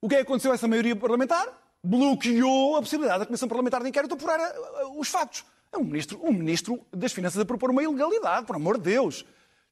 o 0.00 0.08
que 0.08 0.14
é 0.14 0.18
que 0.18 0.24
aconteceu 0.24 0.52
a 0.52 0.54
essa 0.54 0.68
maioria 0.68 0.94
parlamentar? 0.94 1.46
Bloqueou 1.82 2.76
a 2.76 2.80
possibilidade 2.80 3.20
da 3.20 3.26
Comissão 3.26 3.48
Parlamentar 3.48 3.82
de 3.82 3.88
Inquérito 3.88 4.14
apurar 4.14 4.38
eh, 4.38 4.54
os 4.96 5.08
factos. 5.08 5.44
É 5.72 5.78
um 5.78 5.84
ministro, 5.84 6.20
um 6.22 6.32
ministro 6.32 6.84
das 6.92 7.12
Finanças 7.12 7.40
a 7.40 7.44
propor 7.44 7.70
uma 7.70 7.82
ilegalidade, 7.82 8.46
por 8.46 8.56
amor 8.56 8.78
de 8.78 8.84
Deus. 8.84 9.24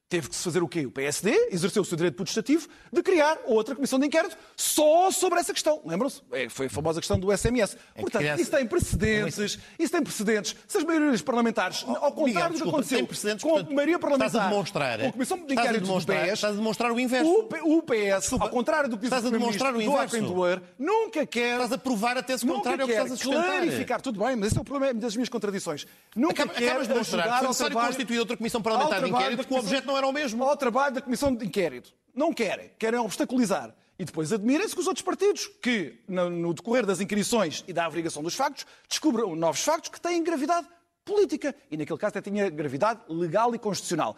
Teve 0.07 0.29
que 0.29 0.35
se 0.35 0.43
fazer 0.43 0.61
o 0.61 0.67
quê? 0.67 0.85
O 0.85 0.91
PSD 0.91 1.49
exerceu 1.51 1.81
o 1.81 1.85
seu 1.85 1.97
direito 1.97 2.15
putestativo 2.15 2.67
de 2.93 3.01
criar 3.01 3.39
outra 3.45 3.73
comissão 3.73 3.97
de 3.97 4.05
inquérito 4.05 4.37
só 4.55 5.09
sobre 5.09 5.39
essa 5.39 5.51
questão. 5.51 5.81
Lembram-se? 5.83 6.21
É, 6.31 6.47
foi 6.47 6.67
a 6.67 6.69
famosa 6.69 6.99
questão 7.01 7.19
do 7.19 7.35
SMS. 7.35 7.75
É 7.95 8.01
Portanto, 8.01 8.21
criança... 8.21 8.41
isso 8.43 8.51
tem 8.51 8.67
precedentes. 8.67 9.59
Isso 9.79 9.91
tem 9.91 10.03
precedentes. 10.03 10.55
Se 10.67 10.77
as 10.77 10.83
maiorias 10.83 11.23
parlamentares, 11.23 11.83
oh, 11.87 11.95
ao 11.95 12.11
contrário 12.11 12.55
do 12.55 12.61
que 12.61 12.69
aconteceu 12.69 12.99
com 12.99 13.07
portanto, 13.07 13.71
a 13.71 13.73
maioria 13.73 13.97
parlamentar, 13.97 14.27
estás 14.27 14.45
a 14.45 14.49
demonstrar, 14.49 14.99
com 14.99 15.07
a 15.07 15.11
comissão 15.11 15.37
de 15.43 15.53
inquérito 15.53 15.87
do 15.87 15.95
PS, 15.95 16.33
estás 16.33 16.53
a 16.53 16.57
demonstrar 16.57 16.91
o 16.91 16.99
inverso. 16.99 17.31
O, 17.63 17.81
PS, 17.81 18.33
ao 18.33 18.49
contrário 18.49 18.89
do 18.89 18.99
que 18.99 19.05
estás 19.05 19.25
a 19.25 19.29
demonstrar 19.31 19.73
o 19.73 19.81
inverso. 19.81 20.21
Doar, 20.21 20.61
nunca 20.77 21.25
quer... 21.25 21.53
Estás 21.53 21.71
a 21.71 21.77
provar 21.79 22.15
a 22.15 22.21
tese 22.21 22.45
contrária 22.45 22.83
ao 22.83 22.87
que 22.87 22.93
estás 22.93 23.11
a 23.11 23.15
sustentar. 23.15 23.43
clarificar. 23.43 24.01
Tudo 24.01 24.23
bem, 24.23 24.35
mas 24.35 24.49
esse 24.49 24.57
é 24.59 24.61
o 24.61 24.63
problema 24.63 24.93
das 24.99 25.15
minhas 25.15 25.29
contradições. 25.29 25.87
Nunca 26.15 26.43
Acaba, 26.43 26.59
quer 26.59 26.69
acabas 26.69 26.87
de 26.87 26.93
mostrar 26.93 27.39
que 27.39 27.53
foi 27.55 27.71
constituir 27.71 28.19
outra 28.19 28.37
comissão 28.37 28.61
parlamentar 28.61 29.01
de 29.01 29.09
inquérito 29.09 29.47
que 29.47 29.53
o 29.53 29.57
objeto 29.57 29.87
não 29.87 29.94
era 29.97 30.07
o 30.07 30.11
mesmo 30.11 30.55
trabalho 30.57 30.95
da 30.95 31.01
Comissão 31.01 31.33
de 31.35 31.45
Inquérito. 31.45 31.93
Não 32.13 32.33
querem, 32.33 32.71
querem 32.77 32.99
obstaculizar. 32.99 33.75
E 33.97 34.03
depois 34.03 34.33
admirem-se 34.33 34.73
que 34.73 34.81
os 34.81 34.87
outros 34.87 35.03
partidos, 35.05 35.47
que 35.61 36.01
no 36.07 36.53
decorrer 36.53 36.85
das 36.85 36.99
inquirições 36.99 37.63
e 37.67 37.73
da 37.73 37.85
averiguação 37.85 38.21
dos 38.21 38.35
factos, 38.35 38.65
descubram 38.89 39.35
novos 39.35 39.61
factos 39.61 39.89
que 39.89 40.01
têm 40.01 40.21
gravidade 40.23 40.67
política. 41.05 41.55
E 41.71 41.77
naquele 41.77 41.97
caso 41.97 42.17
até 42.17 42.29
tinha 42.29 42.49
gravidade 42.49 43.01
legal 43.07 43.55
e 43.55 43.59
constitucional. 43.59 44.17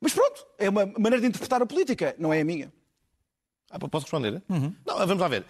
Mas 0.00 0.12
pronto, 0.12 0.44
é 0.58 0.68
uma 0.68 0.86
maneira 0.86 1.20
de 1.20 1.26
interpretar 1.28 1.62
a 1.62 1.66
política, 1.66 2.16
não 2.18 2.32
é 2.32 2.40
a 2.40 2.44
minha. 2.44 2.72
Ah, 3.70 3.78
posso 3.78 4.04
responder? 4.06 4.42
Não, 4.84 4.98
vamos 4.98 5.18
lá 5.18 5.28
ver. 5.28 5.46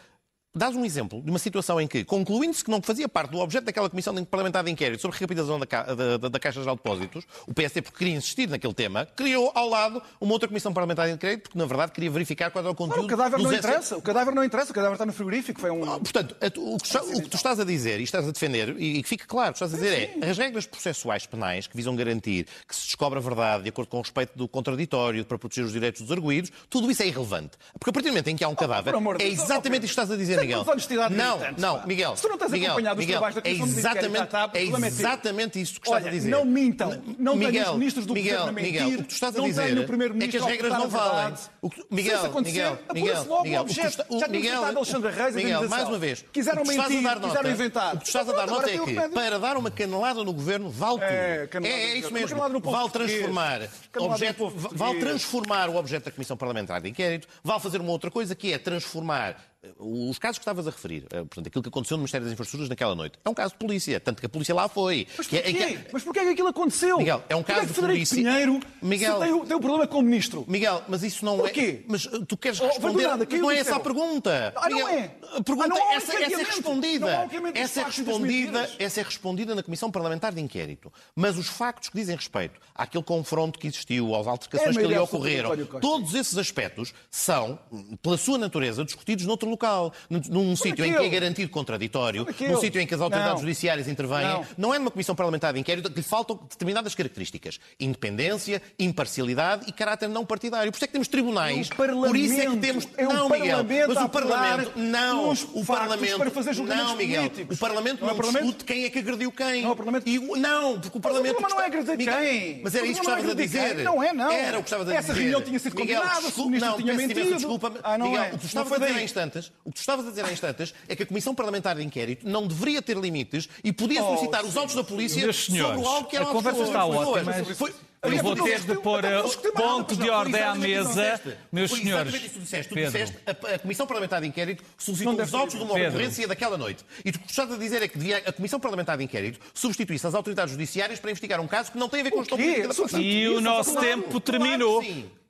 Dás 0.55 0.77
um 0.77 0.85
exemplo 0.85 1.23
de 1.23 1.31
uma 1.31 1.39
situação 1.39 1.81
em 1.81 1.87
que, 1.89 2.05
concluindo-se 2.05 2.63
que 2.63 2.71
não 2.71 2.83
fazia 2.83 3.09
parte 3.09 3.31
do 3.31 3.39
objeto 3.39 3.65
daquela 3.65 3.89
Comissão 3.89 4.15
Parlamentar 4.23 4.63
de 4.63 4.71
Inquérito 4.71 5.01
sobre 5.01 5.17
a 5.17 5.19
recapitalização 5.19 5.59
da, 5.59 5.67
ca- 5.67 5.83
da, 5.95 6.19
da- 6.19 6.29
da 6.29 6.39
Caixa 6.39 6.61
Geral 6.61 6.77
de 6.77 6.83
Depósitos, 6.83 7.25
o 7.47 7.55
PSD, 7.55 7.81
porque 7.81 7.97
queria 7.97 8.15
insistir 8.15 8.47
naquele 8.51 8.75
tema, 8.75 9.07
criou 9.17 9.51
ao 9.55 9.67
lado 9.67 10.03
uma 10.21 10.31
outra 10.35 10.47
Comissão 10.49 10.71
Parlamentar 10.75 11.07
de 11.09 11.15
Inquérito, 11.15 11.45
porque 11.45 11.59
na 11.59 11.65
verdade 11.65 11.93
queria 11.93 12.11
verificar 12.11 12.51
qual 12.51 12.63
era 12.63 12.71
o 12.71 12.75
conteúdo 12.75 13.07
Claro, 13.09 13.15
o 13.15 13.17
cadáver 13.31 13.43
não 13.43 13.51
SS. 13.51 13.59
interessa, 13.67 13.97
o 13.97 14.03
cadáver 14.03 14.35
não 14.35 14.45
interessa, 14.45 14.71
o 14.73 14.75
cadáver 14.75 14.93
está 14.97 15.07
no 15.07 15.13
frigorífico, 15.15 15.59
foi 15.59 15.71
um... 15.71 15.87
Portanto, 15.87 16.37
o 16.59 16.77
que, 16.77 16.85
está- 16.87 17.03
o 17.03 17.23
que 17.23 17.29
tu 17.31 17.37
estás 17.37 17.59
a 17.59 17.65
dizer 17.65 17.99
e 17.99 18.03
estás 18.03 18.29
a 18.29 18.31
defender, 18.31 18.77
e 18.79 19.03
que 19.03 19.09
fique 19.09 19.27
claro, 19.27 19.53
o 19.53 19.53
que 19.55 19.65
estás 19.65 19.73
a 19.73 19.77
dizer 19.83 20.13
é 20.23 20.29
as 20.31 20.37
regras 20.37 20.67
processuais 20.67 21.25
penais 21.25 21.67
que 21.67 21.75
visam 21.75 21.97
garantir 21.97 22.47
que 22.69 22.77
se 22.77 22.85
descobre 22.89 23.19
a 23.19 23.23
verdade 23.23 23.63
de 23.63 23.71
acordo 23.71 23.89
com 23.89 23.97
o 23.97 24.03
respeito 24.03 24.37
do 24.37 24.47
contraditório, 24.47 25.25
para 25.25 25.39
proteger 25.39 25.65
os 25.65 25.73
direitos 25.73 26.03
dos 26.03 26.13
arguídos, 26.13 26.53
tudo 26.69 26.91
isso 26.91 27.03
é 27.03 27.07
irrelevante. 27.07 27.53
Porque 27.79 27.89
a 27.89 27.93
partir 27.95 28.09
do 28.11 28.13
momento 28.13 28.29
em 28.29 28.37
que 28.37 28.45
há 28.45 28.49
um 28.49 28.55
cadáver, 28.55 28.93
por 28.93 28.99
amor 28.99 29.17
de 29.17 29.25
é 29.25 29.29
exatamente 29.29 29.85
oh, 29.85 29.87
isto 29.87 29.95
que 29.95 30.01
estás 30.03 30.11
a 30.11 30.17
dizer, 30.17 30.42
Miguel. 30.43 30.65
Não, 31.11 31.39
não. 31.59 31.87
Miguel. 31.87 32.17
Se 32.17 32.23
tu 32.23 32.29
não 32.29 32.39
tens 32.39 32.51
Miguel, 32.51 32.67
acompanhado 32.73 33.01
os 33.01 33.07
Miguel, 33.07 33.19
trabalhos 33.21 33.35
da 33.35 33.41
é 33.41 33.55
Comissão 33.55 33.67
Inquérito, 33.67 33.89
exatamente, 33.89 34.25
está, 34.25 34.51
é 34.55 34.59
é 34.59 34.87
exatamente 34.87 35.61
isso 35.61 35.81
que 35.81 35.87
estás 35.89 36.07
a 36.07 36.11
dizer. 36.11 36.31
não 36.31 36.45
mintam. 36.45 36.91
Não 37.19 37.33
tenho 37.39 37.47
Miguel, 37.47 37.71
os 37.73 37.79
ministros 37.79 38.07
do 38.07 38.15
Miguel, 38.15 38.39
governo 38.39 38.49
a 38.49 38.53
mentir. 38.53 38.73
Miguel, 38.73 38.89
o 38.89 39.03
que 39.03 39.09
tu 39.09 39.13
estás 39.15 39.37
a 39.37 39.41
dizer 39.41 39.63
tenho 39.63 39.81
o 39.81 40.23
é 40.23 40.29
que 40.29 40.37
as 40.37 40.45
regras 40.45 40.73
não 40.73 40.89
valem. 40.89 41.35
O 41.61 41.71
que- 41.71 41.81
Se 41.81 41.87
Miguel, 41.91 42.17
isso 42.17 42.27
acontecer, 42.27 42.79
Miguel, 42.93 43.25
logo 43.25 43.41
o 43.41 43.43
Miguel, 43.45 43.59
o 43.59 43.63
objeto. 43.63 43.87
o- 44.09 44.21
Já 44.21 44.27
tínhamos 44.27 44.31
Miguel, 44.31 44.65
Alexandre 44.65 45.11
Reis, 45.11 45.35
Miguel, 45.35 45.69
mais 45.69 45.89
uma 45.89 45.99
vez. 45.99 46.25
Quiseram 46.33 46.63
estás 46.63 46.89
mentir, 46.91 47.21
quiseram 47.21 47.51
inventar. 47.51 47.95
O 47.95 47.99
que 47.99 48.05
tu 48.05 48.07
estás 48.09 48.29
a 48.29 48.33
dar 48.33 48.47
nota 48.47 48.71
é 48.71 48.79
que 48.79 49.11
para 49.11 49.39
dar 49.39 49.57
uma 49.57 49.71
canelada 49.71 50.25
no 50.25 50.33
governo 50.33 50.71
vale 50.71 50.95
tudo. 50.95 51.05
É, 51.05 51.47
canelada 51.47 51.81
É, 51.81 51.85
é 51.91 51.93
no 51.95 52.01
isso 52.01 52.13
mesmo. 52.13 52.49
No 52.49 52.61
Vale 52.61 52.91
transformar, 52.91 53.61
no 53.95 54.05
objeto, 54.05 54.53
vale 54.73 55.01
transformar 55.01 55.69
o 55.69 55.77
objeto 55.77 56.05
da 56.07 56.11
Comissão 56.11 56.37
Parlamentar 56.37 56.81
de 56.81 56.89
Inquérito, 56.89 57.29
vale 57.43 57.61
fazer 57.61 57.81
uma 57.81 57.91
outra 57.91 58.11
coisa 58.11 58.35
que 58.35 58.53
é 58.53 58.59
transformar 58.59 59.37
os 59.79 60.19
casos 60.19 60.39
que 60.39 60.43
estavas 60.43 60.67
a 60.67 60.71
referir, 60.71 61.05
eh, 61.13 61.19
portanto, 61.19 61.47
aquilo 61.47 61.63
que 61.63 61.69
aconteceu 61.69 61.97
no 61.97 62.01
Ministério 62.03 62.25
das 62.25 62.33
Infraestruturas 62.33 62.69
naquela 62.69 62.95
noite, 62.97 63.19
é 63.25 63.29
um 63.29 63.35
caso 63.35 63.53
de 63.53 63.59
polícia, 63.59 64.01
tanto 64.01 64.19
que 64.21 64.27
a 64.27 64.29
polícia 64.29 64.53
lá 64.55 64.69
foi. 64.69 65.07
Mas 65.17 65.27
é- 65.33 65.41
porquê? 65.41 65.53
que 65.55 65.63
é- 65.63 65.87
Mas 65.93 66.03
porquê 66.03 66.19
é 66.21 66.25
que 66.25 66.29
aquilo 66.31 66.49
aconteceu? 66.49 66.99
Miguel, 66.99 67.23
é 67.29 67.37
um 67.37 67.43
Porquê 67.43 67.53
caso 67.61 67.67
que 67.69 67.81
de 67.81 67.87
polícia. 67.87 68.17
Pinheiro 68.17 68.61
Miguel- 68.83 69.19
tem, 69.21 69.29
tem 69.47 69.57
um 69.57 69.61
problema 69.61 69.87
com 69.87 69.99
o 69.99 70.03
ministro. 70.03 70.45
Miguel, 70.49 70.83
mas 70.89 71.03
isso 71.05 71.25
não 71.25 71.39
Porquê? 71.39 71.83
é. 71.83 71.85
Mas 71.87 72.07
uh, 72.07 72.25
tu 72.27 72.37
queres 72.37 72.61
Oh, 72.61 72.67
responder. 72.67 73.07
nada, 73.07 73.25
caiu 73.25 73.43
não 73.43 73.51
é 73.53 73.59
essa 73.59 73.77
a 73.77 73.81
pergunta. 73.81 74.53
Ah, 74.57 74.69
não 74.69 74.77
Miguel, 74.79 74.89
é? 74.89 75.15
A 75.37 75.43
pergunta 75.43 75.65
Ah, 75.65 75.69
não 75.69 75.93
essa, 75.93 76.13
essa 76.23 76.41
é 76.41 76.45
respondida. 76.45 77.29
Não 77.31 77.51
essa 77.55 77.81
é 77.81 77.85
respondida, 77.85 78.71
essa 78.79 79.01
é 79.01 79.03
respondida 79.05 79.55
na 79.55 79.63
Comissão 79.63 79.91
Parlamentar 79.91 80.33
de 80.35 80.41
Inquérito. 80.41 80.93
Mas 81.15 81.39
os 81.39 81.47
factos 81.47 81.89
que 81.89 81.97
dizem 81.97 82.17
respeito 82.17 82.61
àquele 82.75 83.05
confronto 83.05 83.59
que 83.61 83.69
existiu, 83.69 84.15
às 84.17 84.27
altercações 84.27 84.77
É 84.77 84.81
que 84.81 84.87
ali 84.87 84.99
ocorreram, 84.99 85.53
todos 85.81 86.15
esses 86.15 86.37
aspectos 86.37 86.93
são, 87.11 87.59
pela 88.03 88.17
sua 88.17 88.39
natureza, 88.39 88.85
discutidos 88.85 89.25
noutro 89.25 89.52
local. 89.53 89.93
Num, 90.11 90.57
sítio 90.57 90.85
em 90.85 90.93
que 90.93 90.99
é 91.05 91.09
garantido 91.09 91.51
contraditório, 91.51 92.27
num 92.41 92.57
sítio 92.61 92.81
em 92.81 92.87
que 92.87 92.95
as 92.95 93.01
autoridades 93.01 93.35
Não. 93.35 93.41
judiciárias 93.41 93.87
intervêm. 93.89 94.23
Não. 94.27 94.47
Não 94.59 94.75
é 94.75 94.79
numa 94.79 94.91
Comissão 94.91 95.15
Parlamentar 95.15 95.53
de 95.53 95.61
Inquérito 95.61 95.89
que 95.91 95.97
lhe 95.97 96.03
faltam 96.03 96.37
determinadas 96.51 96.95
características. 96.95 97.61
Independência, 97.79 98.61
imparcialidade 98.79 99.65
e 99.69 99.73
caráter 99.73 100.09
não 100.09 100.25
partidário. 100.25 100.71
Por 100.73 100.77
isso 100.79 100.85
é 100.85 100.89
que 100.89 100.93
temos 100.93 101.09
tribunais. 101.09 101.69
É 101.71 101.73
o 101.73 101.77
Por 101.77 102.17
isso 102.17 102.41
é 102.41 102.47
que 102.47 102.57
temos. 102.57 102.89
É 102.97 103.07
o 103.07 103.13
não, 103.13 103.29
Miguel. 103.29 103.65
Mas 103.89 103.97
a 103.97 104.05
o 104.05 104.09
Parlamento. 104.09 104.73
Não. 104.77 105.33
O 105.55 105.65
Parlamento. 105.65 106.19
para 106.19 106.31
fazer 106.31 106.55
não, 106.57 106.97
Miguel. 106.97 107.23
políticos. 107.23 107.57
O 107.57 107.61
Parlamento 107.61 108.01
Não 108.01 108.09
é 108.09 108.11
não, 108.11 108.19
o 108.19 108.21
Parlamento? 108.21 108.43
discute 108.45 108.65
quem 108.65 108.85
é 108.85 108.91
que 108.91 108.99
agrediu 108.99 109.33
quem. 109.33 109.63
Não 109.63 109.71
é 109.71 109.73
o 109.73 109.77
Parlamento? 109.77 110.09
E 110.09 110.19
o- 110.19 110.37
não, 110.37 110.81
porque 110.81 110.99
o 110.99 111.01
Parlamento. 111.01 111.35
problema 111.37 111.55
não 111.55 111.61
é 111.63 111.67
agredir 111.67 111.97
quem. 112.13 112.61
Mas 112.63 112.75
era 112.75 112.85
O 112.85 112.87
isso 112.87 113.01
que 113.01 113.07
estavas 113.07 113.25
a 113.25 113.29
é 113.29 113.31
agredir 113.33 113.47
dizer. 113.47 113.85
Não 113.85 114.03
é, 114.03 114.13
não. 114.13 114.31
Era 114.31 114.59
o 114.59 114.63
que 114.63 114.69
estavas 114.69 114.89
a 114.89 114.95
Essa 114.95 115.09
dizer. 115.09 115.21
reunião 115.21 115.43
tinha 115.43 115.59
sido 115.59 115.73
se 115.77 116.41
o 116.41 116.47
ministro 116.47 116.71
não, 116.71 116.77
tinha 116.79 116.95
mentido. 116.95 117.35
Desculpa, 117.37 117.73
Ah, 117.83 117.99
não 117.99 118.07
Miguel, 118.07 118.23
é. 118.25 118.33
o 118.35 118.39
que 118.39 118.47
estavas 118.47 118.73
a 118.73 118.79
dizer 118.79 118.99
há 118.99 119.03
instantes, 119.03 119.42
o 119.65 119.71
que 119.71 119.77
tu 119.77 119.81
estavas 119.81 120.07
a 120.07 120.11
dizer 120.11 120.25
há 120.25 120.33
instantes 120.33 120.75
é 120.89 120.95
que 120.95 121.03
a 121.03 121.07
Comissão 121.07 121.35
Parlamentar 121.35 121.75
de 121.77 121.83
Inquérito 121.83 122.29
não 122.29 122.47
deveria 122.47 122.83
ter 122.83 122.97
limites 122.97 123.49
e 123.65 123.73
podia 123.73 124.01
solicitar 124.03 124.45
os 124.45 124.57
autos 124.57 124.75
da 124.75 124.85
polícia 124.85 125.33
senhores, 125.33 125.75
sobre 125.83 125.87
algo 125.87 126.09
que 126.09 126.17
era 126.17 126.25
a 126.27 126.29
conversa 126.29 126.63
está 126.63 126.85
ótima, 126.85 127.23
mas 127.25 127.57
Foi- 127.57 127.75
eu 128.03 128.23
vou 128.23 128.35
ter 128.35 128.61
de 128.61 128.75
pôr 128.77 129.05
uh, 129.05 129.53
ponto 129.53 129.97
de 129.97 130.11
ordem 130.11 130.43
à 130.43 130.55
mesa. 130.55 131.21
Meus 131.53 131.71
senhores, 131.71 132.13
exatamente 132.13 132.27
isso 132.27 132.33
que 132.33 132.39
tu 132.39 132.43
disseste. 132.43 132.69
Tu 132.69 132.75
Pedro. 132.75 132.93
disseste, 132.93 133.19
a, 133.55 133.59
Comissão 133.59 133.87
Parlamentar 133.87 134.21
de 134.21 134.27
Inquérito 134.27 134.65
solicitou 134.77 135.21
os 135.21 135.35
autos 135.35 135.57
de 135.57 135.63
uma 135.63 135.75
ocorrência 135.75 136.27
daquela 136.27 136.59
noite. 136.59 136.85
E 137.05 137.13
tu 137.13 137.17
o 137.17 137.21
que 137.21 137.31
estás 137.31 137.51
a 137.51 137.57
dizer 137.57 137.83
é 137.83 137.89
que 137.89 137.97
devia, 137.97 138.19
a 138.19 138.33
Comissão 138.33 138.59
Parlamentar 138.59 138.99
de 138.99 139.05
Inquérito 139.05 139.39
substituísse 139.55 140.07
as 140.07 140.15
autoridades 140.15 140.53
judiciárias 140.53 140.99
para 140.99 141.11
investigar 141.11 141.41
um 141.41 141.47
caso 141.47 141.71
que 141.71 141.79
não 141.79 141.89
tem 141.89 142.01
a 142.01 142.05
ver 142.05 142.11
com 142.11 142.19
a 142.19 142.23
gestão 142.23 142.39
política 142.39 142.99
E 142.99 143.29
o 143.29 143.41
nosso 143.41 143.79
tempo 143.79 144.21
terminou. 144.21 144.83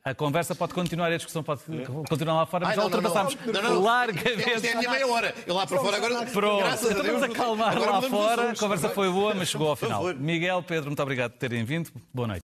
A 0.04 0.14
conversa 0.14 0.52
pode 0.52 0.74
continuar, 0.74 1.12
a 1.12 1.16
discussão 1.16 1.44
pode 1.44 1.60
continuar 2.08 2.34
lá 2.34 2.46
fora, 2.46 2.66
mas 2.66 2.70
Ai, 2.70 2.76
já 2.76 2.82
não, 2.82 2.90
não. 2.90 2.98
ultrapassámos 2.98 3.36
largamente. 3.84 4.66
É 4.66 4.72
a 4.72 4.76
minha 4.78 4.90
meia 4.90 5.06
hora. 5.06 5.32
Eu 5.46 5.54
lá 5.54 5.64
para 5.64 5.78
fora 5.78 5.96
agora. 5.96 6.26
Pronto, 6.26 6.58
graças 6.58 6.90
a 6.90 6.98
estamos 6.98 7.22
a 7.22 7.28
calmar 7.28 7.76
agora 7.76 7.90
lá 7.92 8.00
de 8.00 8.08
fora. 8.08 8.50
A 8.50 8.56
conversa 8.56 8.88
foi 8.88 9.08
boa, 9.08 9.32
mas 9.32 9.48
chegou 9.48 9.68
ao 9.68 9.76
final. 9.76 10.12
Miguel, 10.14 10.60
Pedro, 10.64 10.86
muito 10.86 11.02
obrigado 11.02 11.32
por 11.32 11.38
terem 11.38 11.64
vindo. 11.64 11.88
Boa 12.12 12.26
noite. 12.26 12.40